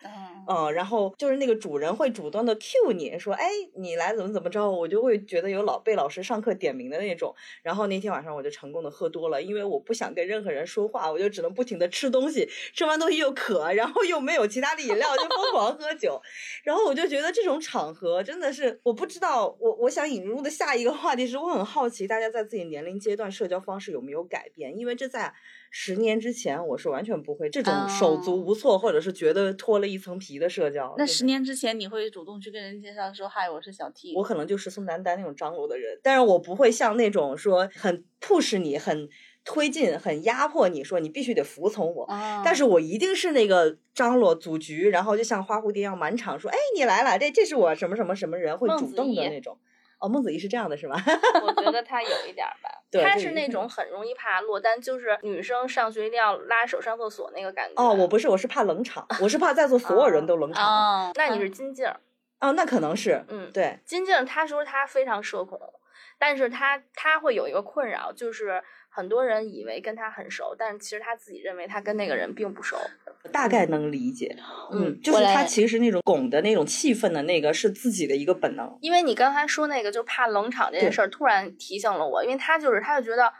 [0.47, 7.33] 嗯，然后就是那个主人会主动的 cue 你说，哎，你来怎么怎么着，我就会觉得有老被老师上课点名的那种。
[7.63, 16.21] 然后那天晚上我就成功的喝多了，因为我不想跟任何人说话，我就只能不停的吃东西，吃完东西又渴，然后又没有其他的饮料，就疯狂喝酒。
[16.63, 25.33] 然后我就觉得这种场合真的是，我不知道，我我想引入的下一个话题是我很好奇大家在自己年龄阶段社交方式有没有改变，因为这在
[25.69, 30.95] 十年之前我是完全不会这种手足无措，或者是觉得脱了一层皮的社交。
[30.97, 39.09] 那十年之前你会主动去跟人介绍说嗨，我是小 T，我可能就是宋丹丹那种张罗的人，但是我不会像那种说很 push 你很。
[39.45, 42.05] 推进很压迫你，说你必须得服从我，
[42.43, 49.57] 但是我一定是那个张罗组局，然后就像花蝴蝶一样满场说，哎，你来了，这这是我什么什么什么人会主动的那种。
[49.97, 51.01] 哦，孟子义是这样的，是吧？
[51.41, 52.69] 我觉得他有一点吧，
[53.01, 57.81] 他是那种很容易怕落单，就是女生上学一定要拉手上厕所那个感觉。
[57.81, 60.65] 哦，我不是，我是怕冷场，我是怕在座 所有人都冷场。
[60.65, 61.97] 哦，那你是金静儿？
[62.41, 65.57] 哦，那可能是，嗯，对，金静她说她非常社恐，
[66.19, 68.61] 但是她她会有一个困扰，就是
[68.95, 72.77] 很多人以为跟他很熟，但是其实他自己认为他跟那个人并不熟。
[73.29, 74.37] 大概能理解，
[74.71, 78.77] 嗯，就是他其实那种拱的那种气氛的那个是自己的一个本能。
[78.79, 83.33] 因为你刚才说那个就怕冷场这件事儿，突然提醒了我，因为他就是他就觉得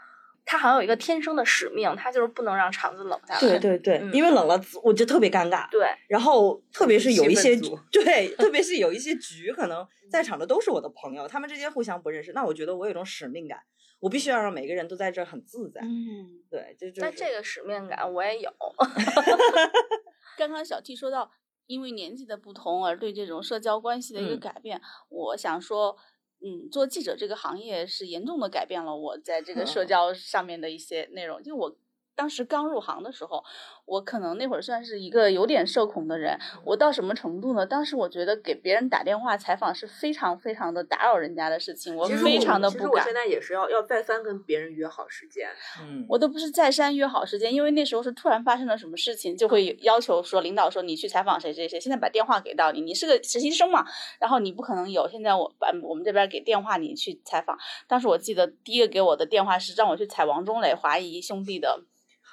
[0.46, 3.40] 他好像有一个天生的使命，他就是不能让场子冷下来。
[3.40, 5.68] 对对对，因为冷了我就特别尴尬。
[5.70, 7.54] 对，然后特别是有一些
[7.90, 13.58] 对，特别是有一些局，可能在场的都是我的朋友，他们之间互相不认识，那我觉得我有一种使命感。
[13.98, 15.80] 我必须要让每个人都在这很自在。
[15.80, 18.50] 嗯，对，就就那这个使命感我也有。
[20.36, 21.30] 刚刚小 T 说到，
[21.66, 24.78] 因为年纪的不同而对这种社交关系的一个改变，
[25.08, 25.96] 我想说，
[26.40, 31.76] 嗯，做记者这个行业是严重的改变了我在这个社 交上面的一些内容，就我。
[32.16, 33.44] 当时刚入行的时候，
[33.84, 36.36] 我可能那会儿算是一个有点社恐的人。
[36.64, 37.66] 我到什么程度呢？
[37.66, 42.86] 当时我觉得给别人打电话采访是非常非常的打扰人家的事情，我非常的不敢。
[42.86, 45.46] 其实我现在也是要要再三跟别人约好时间。
[45.82, 53.86] 嗯，我都不是再三约好时间，因为那时候是突然发生了什么事情，就会要求说领导说你去采访谁谁谁，现在把电话给到你，你是个实习生嘛，
[54.18, 57.58] 然后你不可能有，现在我把我们这边给电话你去采访。
[57.86, 61.82] 当时我记得第一个给我的电话是让我去采王中磊华谊兄弟的。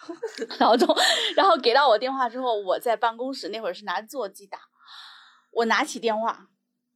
[0.59, 0.95] 老总，
[1.35, 4.59] 然后给到我电话之后，我在办公室那会儿是拿座机打，
[5.51, 6.47] 我拿起电话，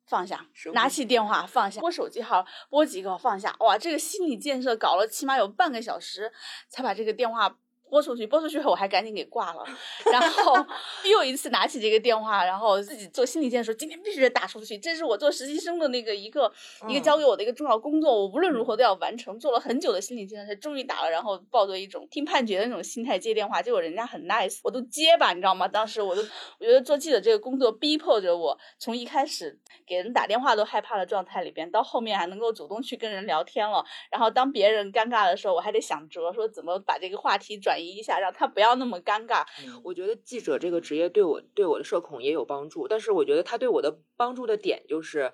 [0.06, 6.32] 放下拿起电话放下，拨手机号拨几个放下，哇，这个心理建设搞了起码有半个小时，
[6.70, 7.58] 才把这个电话
[7.90, 8.28] 拨出去。
[8.28, 9.64] 拨出去后我还赶紧给挂了，
[10.12, 10.54] 然后
[11.10, 16.52] 又一次拿起这个电话，然后自己做心理建设，今天必须得打出去，这是我做实习生的那个一个、
[16.88, 19.38] 一个嗯交给我的一个重要工作，我无论如何都要完成。
[19.40, 25.68] 做了很久的心理建设，才终于打了，然后抱着一种听判决的那种心态接电话，结果人家很 nice，我都接吧，你知道吗？
[25.68, 26.22] 当时我都
[26.60, 33.86] 我觉得做记者这个工作逼迫着我，从一开始给人打电话都害怕的状态里边，到后面还能够主动去跟人聊天了。
[34.12, 39.46] 然后当别人尴尬的时候，我还得想辙，说怎么把这个话题转移一下，让他不要那么尴尬。
[39.84, 45.32] 我觉得记者这个职业对我对我的社恐也有帮助，但是我觉得他对我的帮助的点就是，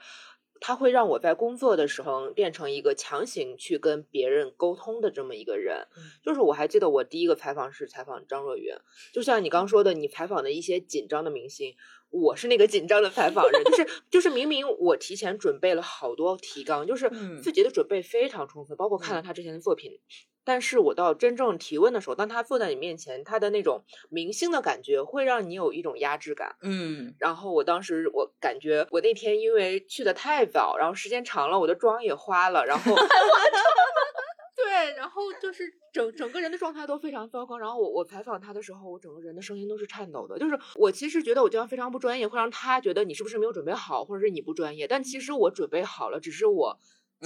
[0.59, 5.87] 他会让我在工作的时候变成一个强行去跟别人沟通的这么一个人。
[6.23, 8.77] 就是我还记得我第一个采访是采访张若昀，
[9.13, 11.75] 就像你刚说的，你采访的一些紧张的明星，
[12.09, 19.99] 我是那个紧张的采访人，就是就是明明我提前准备了好多提纲，就是嗯自己的准备非常充分，包括看了他之前的作品。
[20.43, 26.55] 但是我到真正提问的时候，当他坐在你面前，他的那种明星的感觉会让你有一种压制感。
[26.61, 32.95] 嗯然后我当时我感觉我那天因为去的太早，然后时间长了，我的妆也花了，然后
[34.55, 37.57] 对，然后就是整整个人的状态都非常糟糕。
[37.57, 40.37] 然后我我采访他的时候，我整个人的声音都是颤抖的。
[40.37, 44.87] 就是我其实觉得我这样非常不专业，会让他觉得你是不是没有准备好，或者是你不专业。
[44.87, 46.79] 但其实我准备好了，只是我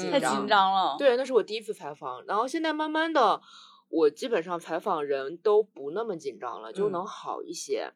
[0.04, 0.20] 紧太。
[0.20, 3.41] 紧张了，对，那是我第一次采访，然后现在慢慢的，
[3.89, 7.91] 我基本上采访人都不那么紧张了，就嗯能好一些。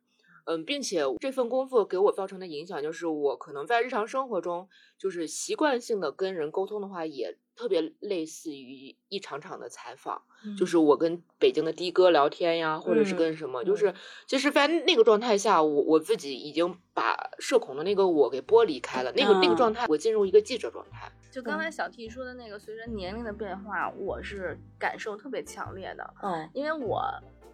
[0.46, 10.24] 嗯，并且这份工作给我造成的影响就是，我可能在日常生活中，就是习惯性的跟人沟通的话，也特别类似于一场场的采访，
[10.58, 13.94] 就是我跟北京的的哥聊天呀，或者是嗯跟什么，就是
[14.26, 21.12] 其实，在那个状态下，我我自己已经把社恐的那个我给剥离开了，那个那个啊状态，我进入一个记者状态。
[21.32, 26.14] 就刚才小 T 说的那个，随着年龄的变化，我是感受特别强烈的。
[26.22, 27.02] 嗯因为我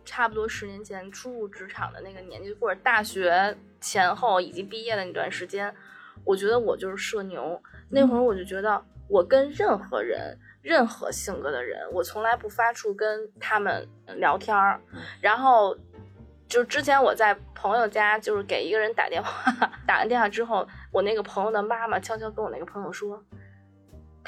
[0.04, 5.72] 差不多十年前初入职场的那个年纪，或者大学前后以及毕业的那段时间，
[6.24, 7.62] 我觉得我就是社牛。
[7.90, 14.82] 那会儿我就觉得，我跟任何人、任何性格的人，我从来不发怵跟他们聊天儿。
[15.22, 15.78] 然后，
[16.48, 19.54] 就之前我在朋友家，就是给一个人打电话，
[19.86, 23.24] 打完电话之后，我那个朋友的妈妈悄悄跟我那个朋友说。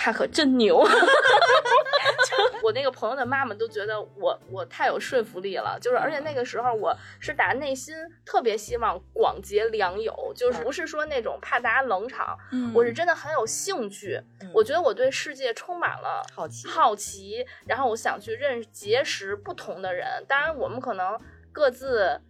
[0.01, 7.93] 他可真牛， 就我那个朋友的妈妈都觉得我我太有说服力了，就是而且那个时候我是打内心
[8.25, 14.17] 特别希望广结良友，就是不是说那种怕大家冷场，嗯我是真的很有兴趣，
[14.53, 20.23] 我觉得我对世界充满了好奇好奇，然后我想去认识结识不同的人。
[20.27, 21.19] 当然，我们可能
[21.51, 22.21] 各自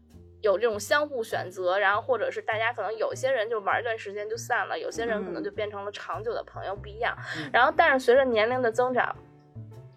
[0.41, 7.49] 有这种相互选择，然后或者是大家可能有些人就玩一段时间就散了，有些人可能嗯就变成了长久的朋友，不一样嗯。
[7.51, 9.15] 然后，但是随着年龄的增长。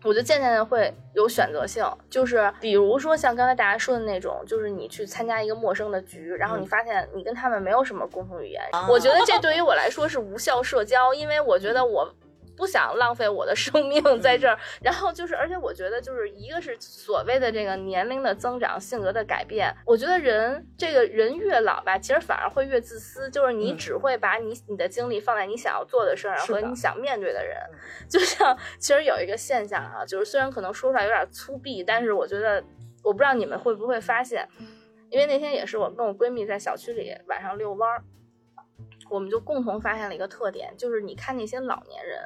[0.04, 12.12] 我就渐渐的会有选择性，就是比如说像刚才大家说的那种，就是你去参加一个陌生的局，然后你嗯发现你跟他们没有什么共同语言，啊我觉得这对于我来说是无效社交，因为我觉得我
[12.62, 14.56] 不想浪费我的生命在这儿。
[14.80, 27.58] 然后就是，而且我觉得就是一个是所谓的这个年龄的增长、性格的改变，我觉得人这个人越老吧，其实反而会越自私，就是你嗯只会把你你的精力放在你想要做的事儿上和你想面对的人。
[28.08, 32.62] 就像其实有一个现象啊，就是虽然可能说出来有点粗鄙，但是我觉得
[33.02, 34.48] 我不知道你们会不会发现，
[35.10, 38.04] 因为那天也是我跟我闺蜜在小区里晚上遛弯儿，
[39.12, 42.18] 我们就共同发现了一个特点，就是你看那些老年人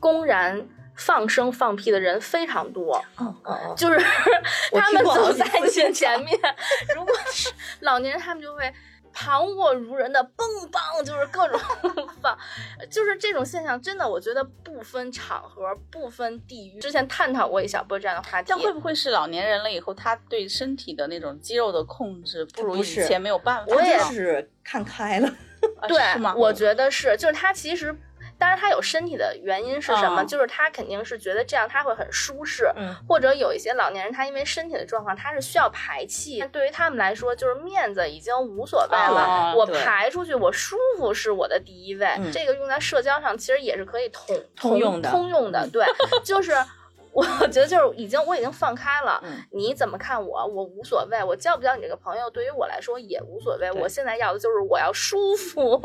[0.00, 0.66] 公然
[0.96, 3.98] 放声放屁的人非常多，哦哦哦，就是
[4.72, 5.44] 他们走在
[5.92, 6.38] 前面，
[6.96, 8.72] 如果是老年人，他们就会。
[9.14, 11.60] 旁若无人的蹦蹦，就是各种
[12.22, 12.34] 放，
[12.90, 16.80] 就是这种现象，真的，我觉得不分场合，不分地域。
[16.80, 23.74] 之前探讨过一小波这样的话题这，会不会是老年人了以后，他对身体的那种肌肉的控制不如以前没有办法？
[23.74, 25.34] 我也是看开了，啊
[25.88, 25.98] 对？
[26.36, 27.94] 我觉得是，就是他其实，
[28.38, 30.22] 当然他有身体的原因是什么？
[30.22, 42.06] 嗯就是他肯定是觉得这样他会很舒适，嗯或者有一些老年人他因为身体的状况他是需要排气，对于他们来说就是面子已经无所谓了，啊我排出去我舒服是我的第一位。
[42.18, 45.84] 嗯这个用在社交上其实也是可以通通用的通用的，对，
[46.24, 46.52] 就是。
[47.12, 53.70] 我觉得就是已经我已经放开了，嗯你怎么看我，我无所谓，我交不交你这个朋友，对于我来说也无所谓。
[53.72, 55.80] 我现在要的就是我要舒服。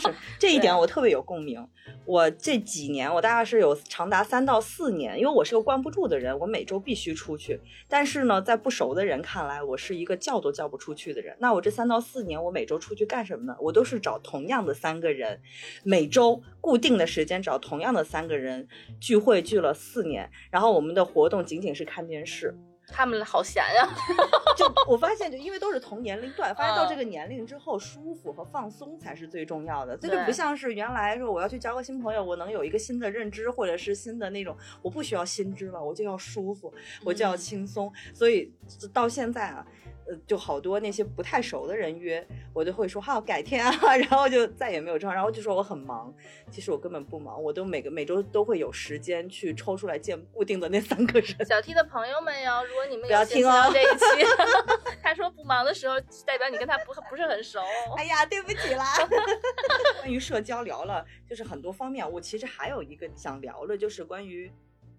[0.00, 1.68] 是 这一点我特别有共鸣。
[2.06, 7.60] 我这几年，我大概是有长达三到四年，因为我是个关不住的人，我每周必须出去。
[7.88, 11.36] 但是呢，在不熟的人看来，我是一个叫都叫不出去的人。
[11.38, 13.56] 那我这三到四年，我每周出去干什么呢？
[13.60, 15.40] 我都是找同样的三个人，
[15.84, 18.68] 每周固定的时间找同样的三个人
[19.00, 20.30] 聚会，聚了四年。
[20.50, 22.56] 然后我们的活动仅仅是看电视。
[22.92, 23.88] 他们好闲呀，
[24.58, 29.96] 就我发现，就因为都是同年龄段，发现到嗯这个年龄之后，舒服和放松才是最重要的。
[29.96, 37.92] 这就不像是原来说我要去交个新朋友，我能有一个新的认知，或者是新的那种，我不需要新知了，我就要舒服，我就要轻松。
[38.12, 38.52] 所以
[38.92, 39.64] 到现在啊。
[40.10, 46.12] 呃，就好多那些不太熟的人约，我就会说好改天啊， 然后就再也没有这样，然后就说我很忙，
[46.50, 51.46] 其实我根本不忙，我都每个每周都会有时间去抽出来见固定的那三个人。
[51.46, 54.26] 小 T 的朋友们哟，如果你们不要听听哦这一期，
[55.00, 55.94] 他说不忙的时候，
[56.26, 57.60] 代表你跟他不不是很熟。
[57.96, 58.84] 哎呀，对不起啦。
[60.00, 62.10] 关于社交聊了，就是很多方面。
[62.10, 64.50] 我其实还有一个想聊的，就是关于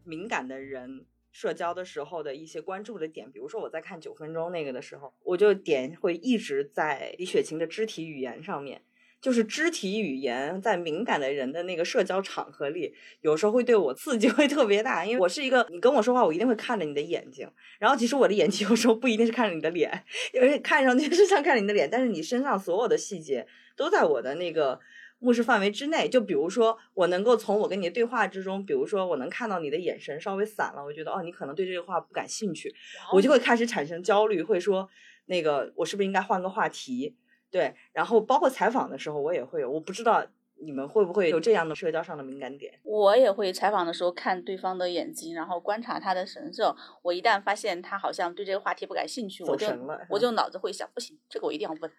[0.04, 3.32] 敏感的人社交的时候的一些关注的点。
[3.32, 8.82] 比如说我在看九分钟那个的时候，我就点会一直在李雪琴的肢体语言上面。
[9.22, 20.04] 就是肢体语言在敏感的人的那个社交场合里，有时候会对我刺激会特别大，因为我是一个，你跟我说话，我一定会看着你的眼睛，然后其实我的眼睛有时候不一定是看着你的脸，
[20.34, 24.80] 因为看上去是像看着你的脸，但是你身上所有的细节都在我的那个
[25.22, 26.10] 目视范围之内。
[26.10, 32.76] 就比如说，我能够从我跟你的对话之中，比如说我能看到你的眼神稍微散了，我觉得哦，你可能对这个话不感兴趣，
[33.14, 34.90] 我就会开始产生焦虑，会说
[35.28, 37.16] 那个我是不是应该换个话题？
[37.50, 40.26] 对，然后包括采访的时候，我也会有，我不知道
[40.64, 42.80] 你们会不会有这样的社交上的敏感点。
[42.84, 46.76] 我也会采访的时候看对方的眼睛，然后观察他的神色。
[47.02, 49.68] 我一旦发现他好像对这个话题不感兴趣，我就
[50.10, 51.92] 我就脑子会想，不行，这个我一定要问，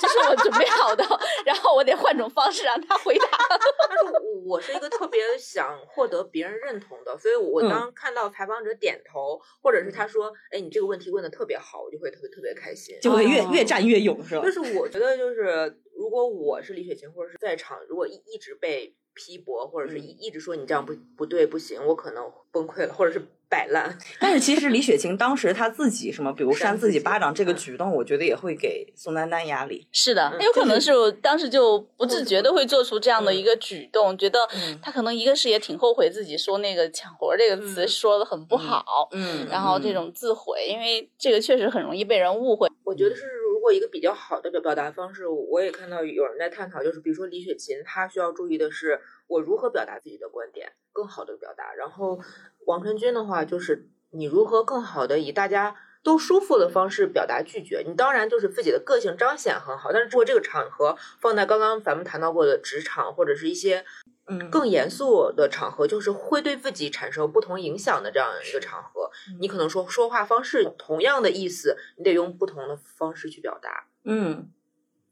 [0.00, 1.04] 这是我准备好的，
[1.44, 3.26] 然后我得换种方式让他回答。
[3.88, 12.96] 但是我我是一个特别想获得别人认同的，所以我嗯当看到采访者点头，或者是他说，哎，你这个问题问的特别好，我就会特别特别开心。
[13.02, 14.50] 就会越、哦越战越勇，是吧就？
[14.50, 23.20] 是我觉得，就是如果我是李雪琴，或者是在场，如果一一直被批驳，或者是嗯一一直说你这样不不对不行，我可能崩溃了，或者是
[23.50, 23.98] 摆烂。
[24.20, 29.86] 但是其实李雪琴当时她自己什么，比如扇自己巴掌这个嗯举动，我觉得也会给宋丹丹压力。
[29.92, 34.38] 是的，嗯有可能是我当时就不自觉的会做出这样的一个举动，觉得
[34.80, 42.68] 她可能一个是也挺后悔自己说那个抢活儿这个词嗯说的很不好，嗯然后这种自毁，因为这个确实很容易被人误会。
[42.84, 43.22] 我觉得是，
[43.72, 51.72] 一个比较好的表表达方式，我也看到有人在探讨，就是比如说李雪琴，她需要注意的是我如何表达自己的观点，更好的表达。
[51.74, 52.18] 然后
[52.66, 57.84] 王传君的话，就是你如何更好的以大家都舒服的方式表达拒绝。
[57.86, 63.84] 你当然就是自己的个性彰显很好，但是如果这个场合放在刚刚咱们谈到过的职场或者是一些
[64.30, 69.10] 嗯更严肃的场合，就是会对自己产生不同影响的这样一个场合，
[69.40, 73.84] 你可能说说话方式同样的意思，你得用不同的方式去表达。
[74.04, 74.48] 嗯，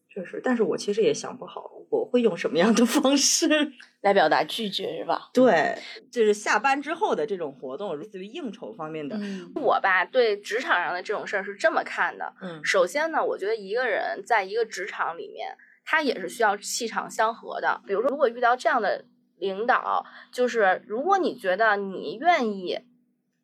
[0.09, 3.47] 确实，但是我其实也想不好我会用什么样的方式。
[4.01, 5.29] 来表达拒绝是吧？
[5.35, 5.77] 对，
[6.09, 9.17] 就是下班之后的这种活动，类似于应酬方面的。
[9.21, 12.33] 嗯，我吧，对职场上的这种事儿是这么看的。
[12.41, 15.49] 嗯首先呢，我觉得一个人在一个职场里面，
[15.91, 17.81] 他也是需要气场相合的。
[17.87, 19.07] 比如说，如果遇到这样的
[19.39, 22.81] 领导，就是如果你觉得你愿意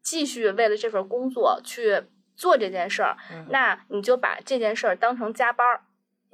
[0.03, 2.03] 继续为了这份工作去
[2.36, 5.84] 做这件事儿，嗯那你就把这件事儿当成加班儿。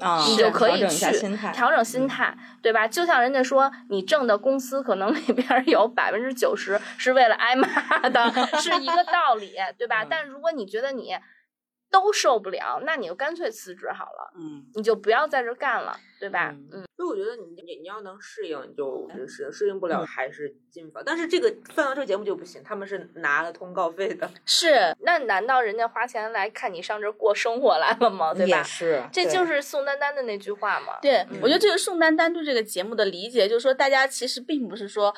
[0.00, 1.06] 啊，你就可以去，
[1.52, 2.88] 调整心态，对吧？
[2.88, 7.68] 就像人家说，你挣的工资可能里边儿有百分之九十是为了挨骂
[8.08, 10.02] 的， 是一个道理，对吧？
[10.02, 11.14] 嗯但如果你觉得你
[11.90, 16.50] 都受不了，那你就干脆辞职好了，嗯你就不要在这儿干了，对吧？
[16.50, 21.04] 嗯嗯，所以我觉得你你你要能适应，你就适应；适应不了嗯还是进不了。
[21.04, 24.30] 但是这个放到这个节目就不行，他们是拿了通告费的。
[24.46, 28.32] 是那难道人家花钱来看你上这儿过生活来了吗？
[28.32, 28.62] 对吧？
[28.62, 30.98] 是，这就是宋丹丹的那句话嘛。
[31.02, 35.14] 对，嗯我觉得这个宋丹丹对这个节目的理解，就是说大家其实并不是说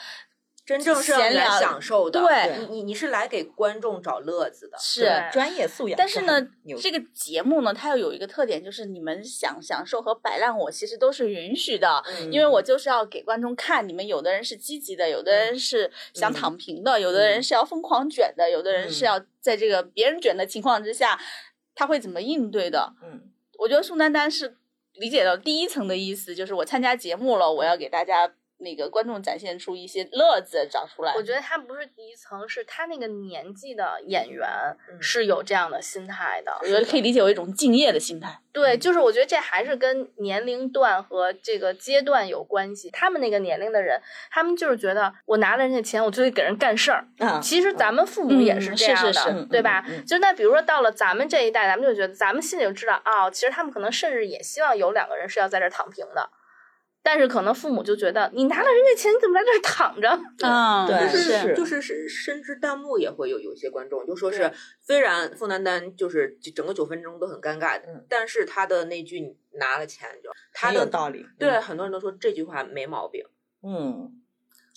[0.65, 4.79] 真正是你来闲聊享受的，对你你你是来给观众找乐子的。
[4.79, 5.97] 是专业素养。
[5.99, 6.41] 但是呢，
[6.81, 21.19] 这个个节目呢，它又有一个特点，就是你们想享受和摆烂，我其实都是允许的，嗯因为我就是要给观众看，你们有的人是积极的，有的人是想躺平的，有的人是要疯狂卷的，有的人是要在这个别人卷的情况之下，
[21.75, 22.95] 他会怎么应对的？
[23.03, 24.57] 嗯我觉得宋丹丹是
[24.95, 28.33] 理解到第一层的意思，就是我参加节目了，我要给大家
[28.63, 31.13] 那个观众展现出一些乐子找出来。
[31.15, 34.49] 我觉得他不是第一层，是他那个年纪的演员
[34.91, 36.53] 嗯是有这样的心态的。
[36.63, 38.41] 我觉得可以理解为一种敬业的心态。
[38.53, 42.91] 对，就是我觉得这还是跟年龄段和这个阶段有关系。
[42.91, 43.99] 他们那个年龄的人，
[44.31, 47.07] 他们就是觉得我拿了人家钱，我就得给人干事儿。
[47.19, 49.83] 嗯，其实咱们父母也嗯是这样的，是是是对吧？
[49.89, 56.29] 嗯嗯嗯就那比如说到了咱们这一代，咱们就觉得咱们心里就知道啊、其实他们可能甚至也希望有两个人是要在这儿躺平的。
[57.03, 60.09] 但是可能父母就觉得你拿了人家钱，你怎么在这儿躺着？
[60.47, 64.51] 啊，对就是是就是是，甚至弹幕也会有有些观众就说是，
[64.81, 71.27] 虽然宋丹丹就是整个九分钟都很尴尬，嗯但是他的那句你拿了钱就他的道理。
[71.39, 73.25] 对很多人都说这句话没毛病。
[73.63, 74.13] 嗯，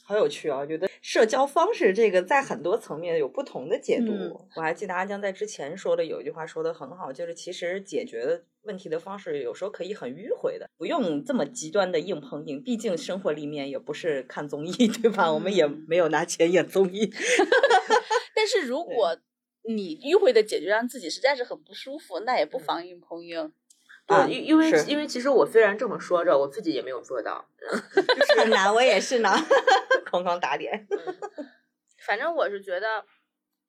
[0.04, 0.60] 好有趣啊！
[0.60, 4.12] 我觉得社交方式这个在很多层面有不同的解读。
[4.12, 12.60] 嗯我还记得阿江在之前说的有一句话说的很好，就是其实解决问题的方式有时候可以很迂回的，不用这么极端的硬碰硬。
[12.64, 15.32] 毕竟生活里面也不是看综艺，对吧？
[15.32, 17.14] 我们也嗯没有拿钱演综艺。
[18.34, 19.16] 但是如果
[19.70, 23.54] 你迂回的解决让自己实在是很不舒服，那也不妨硬碰硬。
[24.08, 27.46] 对，啊因因为因为其实我虽然这么说着，我自己也没有做到。
[28.38, 29.30] 很难，我也是呢，
[30.12, 30.88] 哐哐打脸。
[32.06, 33.04] 反正我是觉得，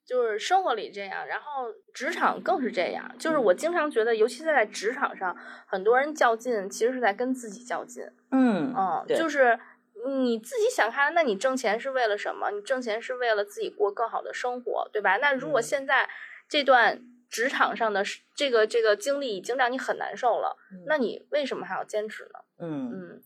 [0.06, 3.10] 就是生活里这样，然后职场更是这样。
[3.18, 5.34] 就是我经常觉得，尤其是在职场上，
[5.66, 8.04] 很多人较劲，其实是在跟自己较劲。
[8.30, 9.58] 嗯嗯，就是
[10.06, 12.50] 你自己想看，那你挣钱是为了什么？
[12.50, 15.16] 你挣钱是为了自己过更好的生活，对吧？
[15.16, 16.06] 那如果嗯现在
[16.46, 18.02] 这段职场上的
[18.34, 20.56] 这个这个经历已经让你很难受了，
[20.86, 22.40] 那你为什么还要坚持呢？
[22.58, 23.22] 嗯嗯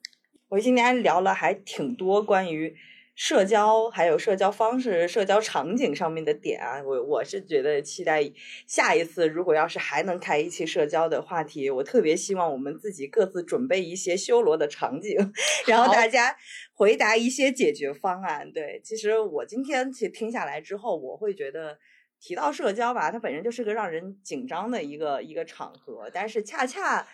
[0.48, 2.74] 我今天聊了还挺多关于
[3.14, 6.82] 社交，还有社交方式、社交场景上面的点啊。
[6.82, 8.32] 我我是觉得期待
[8.66, 15.16] 下一次，如果要是还能开一期社交的话题，我特别希望我们自己各自准备一些修罗的场景，
[15.68, 16.34] 然后大家
[16.72, 18.50] 回答一些解决方案。
[18.52, 21.78] 对，其实我今天其实听下来之后，我会觉得。
[22.20, 27.06] 提到社交吧，它本身就是个让人紧张的一个一个场合，但是恰恰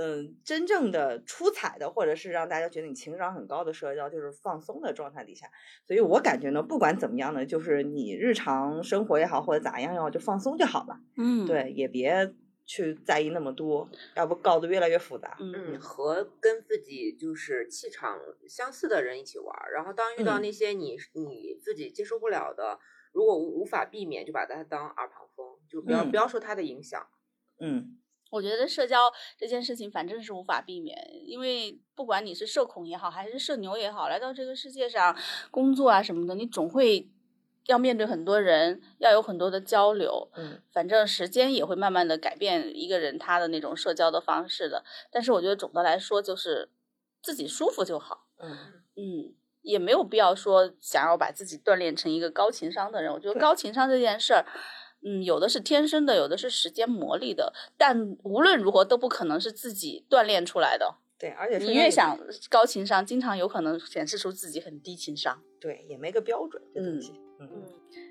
[0.00, 5.48] 嗯，真正的出彩的，或者是让大家觉得你情商很高的社交，就是放松的状态底下。
[5.86, 11.00] 所以我感觉呢，不管怎么样呢，就是你日常生活也好，或者咋样也好，就放松就好了。
[11.16, 12.32] 嗯，对，也别
[12.64, 15.36] 去在意那么多，要不搞得越来越复杂。
[15.40, 22.78] 嗯，嗯和跟自己就是气场相似的人一起玩儿，然后当遇到嗯那些你你自己接受不了的，
[23.12, 27.06] 如果无无法避免，就把它当耳旁风，就不要、嗯不要受它的影响。
[27.60, 27.98] 嗯
[28.30, 35.16] 我觉得社交这件事情反正是无法避免，因为不管你是社恐也好，还是社牛也好，来到这个世界上
[35.50, 37.08] 工作啊什么的，你总会
[37.68, 40.30] 要面对很多人，要有很多的交流。
[40.34, 44.84] 嗯，反正时间也会慢慢的改变一个人他的那种社交的方式的。
[45.10, 46.68] 但是我觉得总的来说，就是
[47.22, 48.26] 自己舒服就好。
[48.36, 48.50] 嗯
[48.94, 49.34] 嗯，
[49.68, 53.12] 也没有必要说想要把自己锻炼成一个高情商的人。
[53.12, 54.46] 我觉得高情商这件事儿，
[55.04, 60.96] 嗯，有的是天生的，有的是时间磨砺的，但无论如何都不可能是自己锻炼出来的。
[61.18, 65.42] 对，而且你也越想高情商，经常有可能显示出自己很低情商。
[65.60, 67.12] 对，也没个标准这东嗯西。
[67.40, 67.62] 嗯嗯，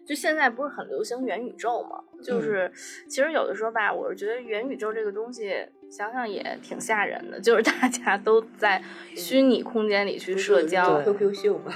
[0.05, 2.03] 就现在不是很流行元宇宙嘛？
[2.23, 2.71] 就嗯是
[3.09, 8.83] 其实有的时候吧，我是觉得元宇宙这个东西，想想也挺吓人的，就是大家都在
[9.15, 11.73] 虚拟空间里去社交，对 QQ 秀嘛，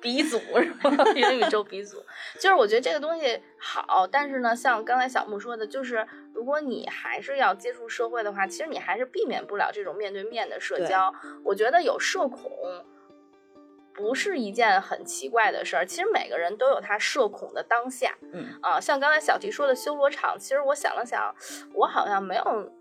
[0.00, 1.04] 鼻祖是吧？
[1.14, 1.98] 元宇宙鼻祖，
[2.40, 11.14] 就是我觉得这个东西好，但是呢，像刚才小木说的，就是如果你还是要接触社会的话，其实你还是避免不了这种面对面的社交。
[11.44, 12.50] 我觉得有社恐。
[13.94, 18.16] 不是一件很奇怪的事儿，其实每个人都有他社恐的当下。
[18.32, 21.34] 嗯啊，像刚才小提说的修罗场，其实我想了想，
[21.74, 22.72] 我好像没有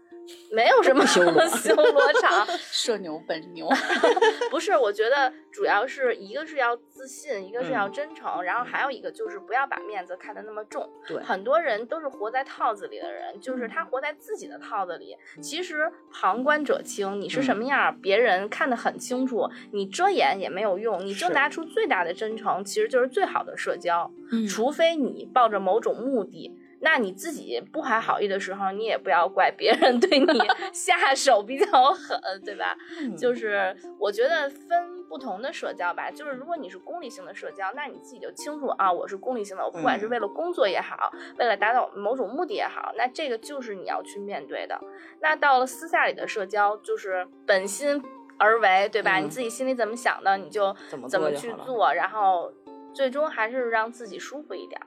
[0.52, 3.68] 没有什么修罗修罗场， 社牛本牛，
[4.50, 10.90] 不是，我觉得主要是一个是要自信，一个是要嗯真诚，然后还有一个就是不要把面子看得那么重。
[11.08, 15.16] 对很多人都是活在套子里的人，就是他活在自己的套子里。
[15.42, 24.12] 其实旁观者清，你是什么样，别人看得很清楚，你遮掩也没有用，你就拿出最大的真诚，其实就是最好的社交。
[24.32, 26.56] 嗯除非你抱着某种目的。
[26.82, 30.40] 那你自己不怀好意的时候，你也不要怪别人 对你
[30.74, 32.76] 下手比较狠，对吧？
[33.00, 44.80] 嗯就是我觉得分不同的社交吧，就是如果你是功利性的社交，那你自己就清楚啊，我是功利性的，我不管是嗯为了工作也好，为了达到某种目的也好，那这个就是你要去面对的。
[45.22, 48.02] 那到了私下里的社交，就是本心
[48.38, 49.20] 而为，对吧？
[49.20, 52.54] 嗯你自己心里怎么想的，你就怎么去做，然后
[52.94, 54.80] 最终还是让自己舒服一点。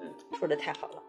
[0.00, 1.02] 嗯说的太好了。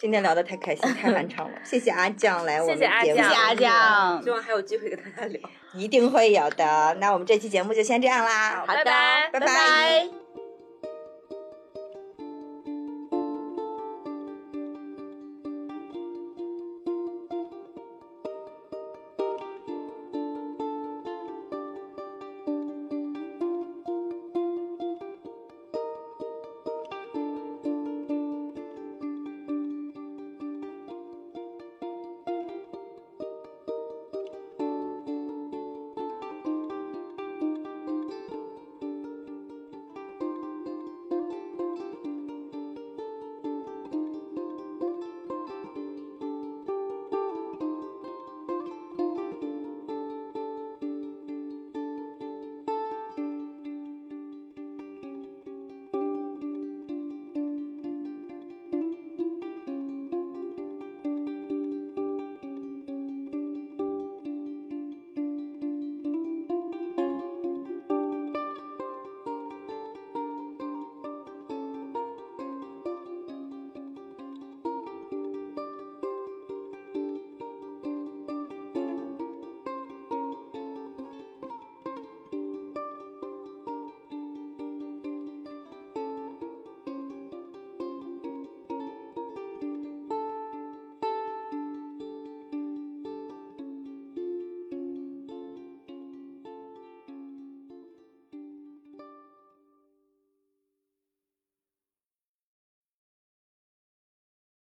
[0.00, 4.22] 今天聊得太开心，太酣畅了， 谢谢阿酱来我们谢谢阿节目，酱谢谢阿酱。
[4.22, 5.40] 希望还有机会跟大家聊。
[5.74, 6.96] 一定会有的。
[6.98, 8.76] 那我们这期节目就先这样啦，拜。
[8.76, 9.30] 拜拜。
[9.32, 10.39] 拜拜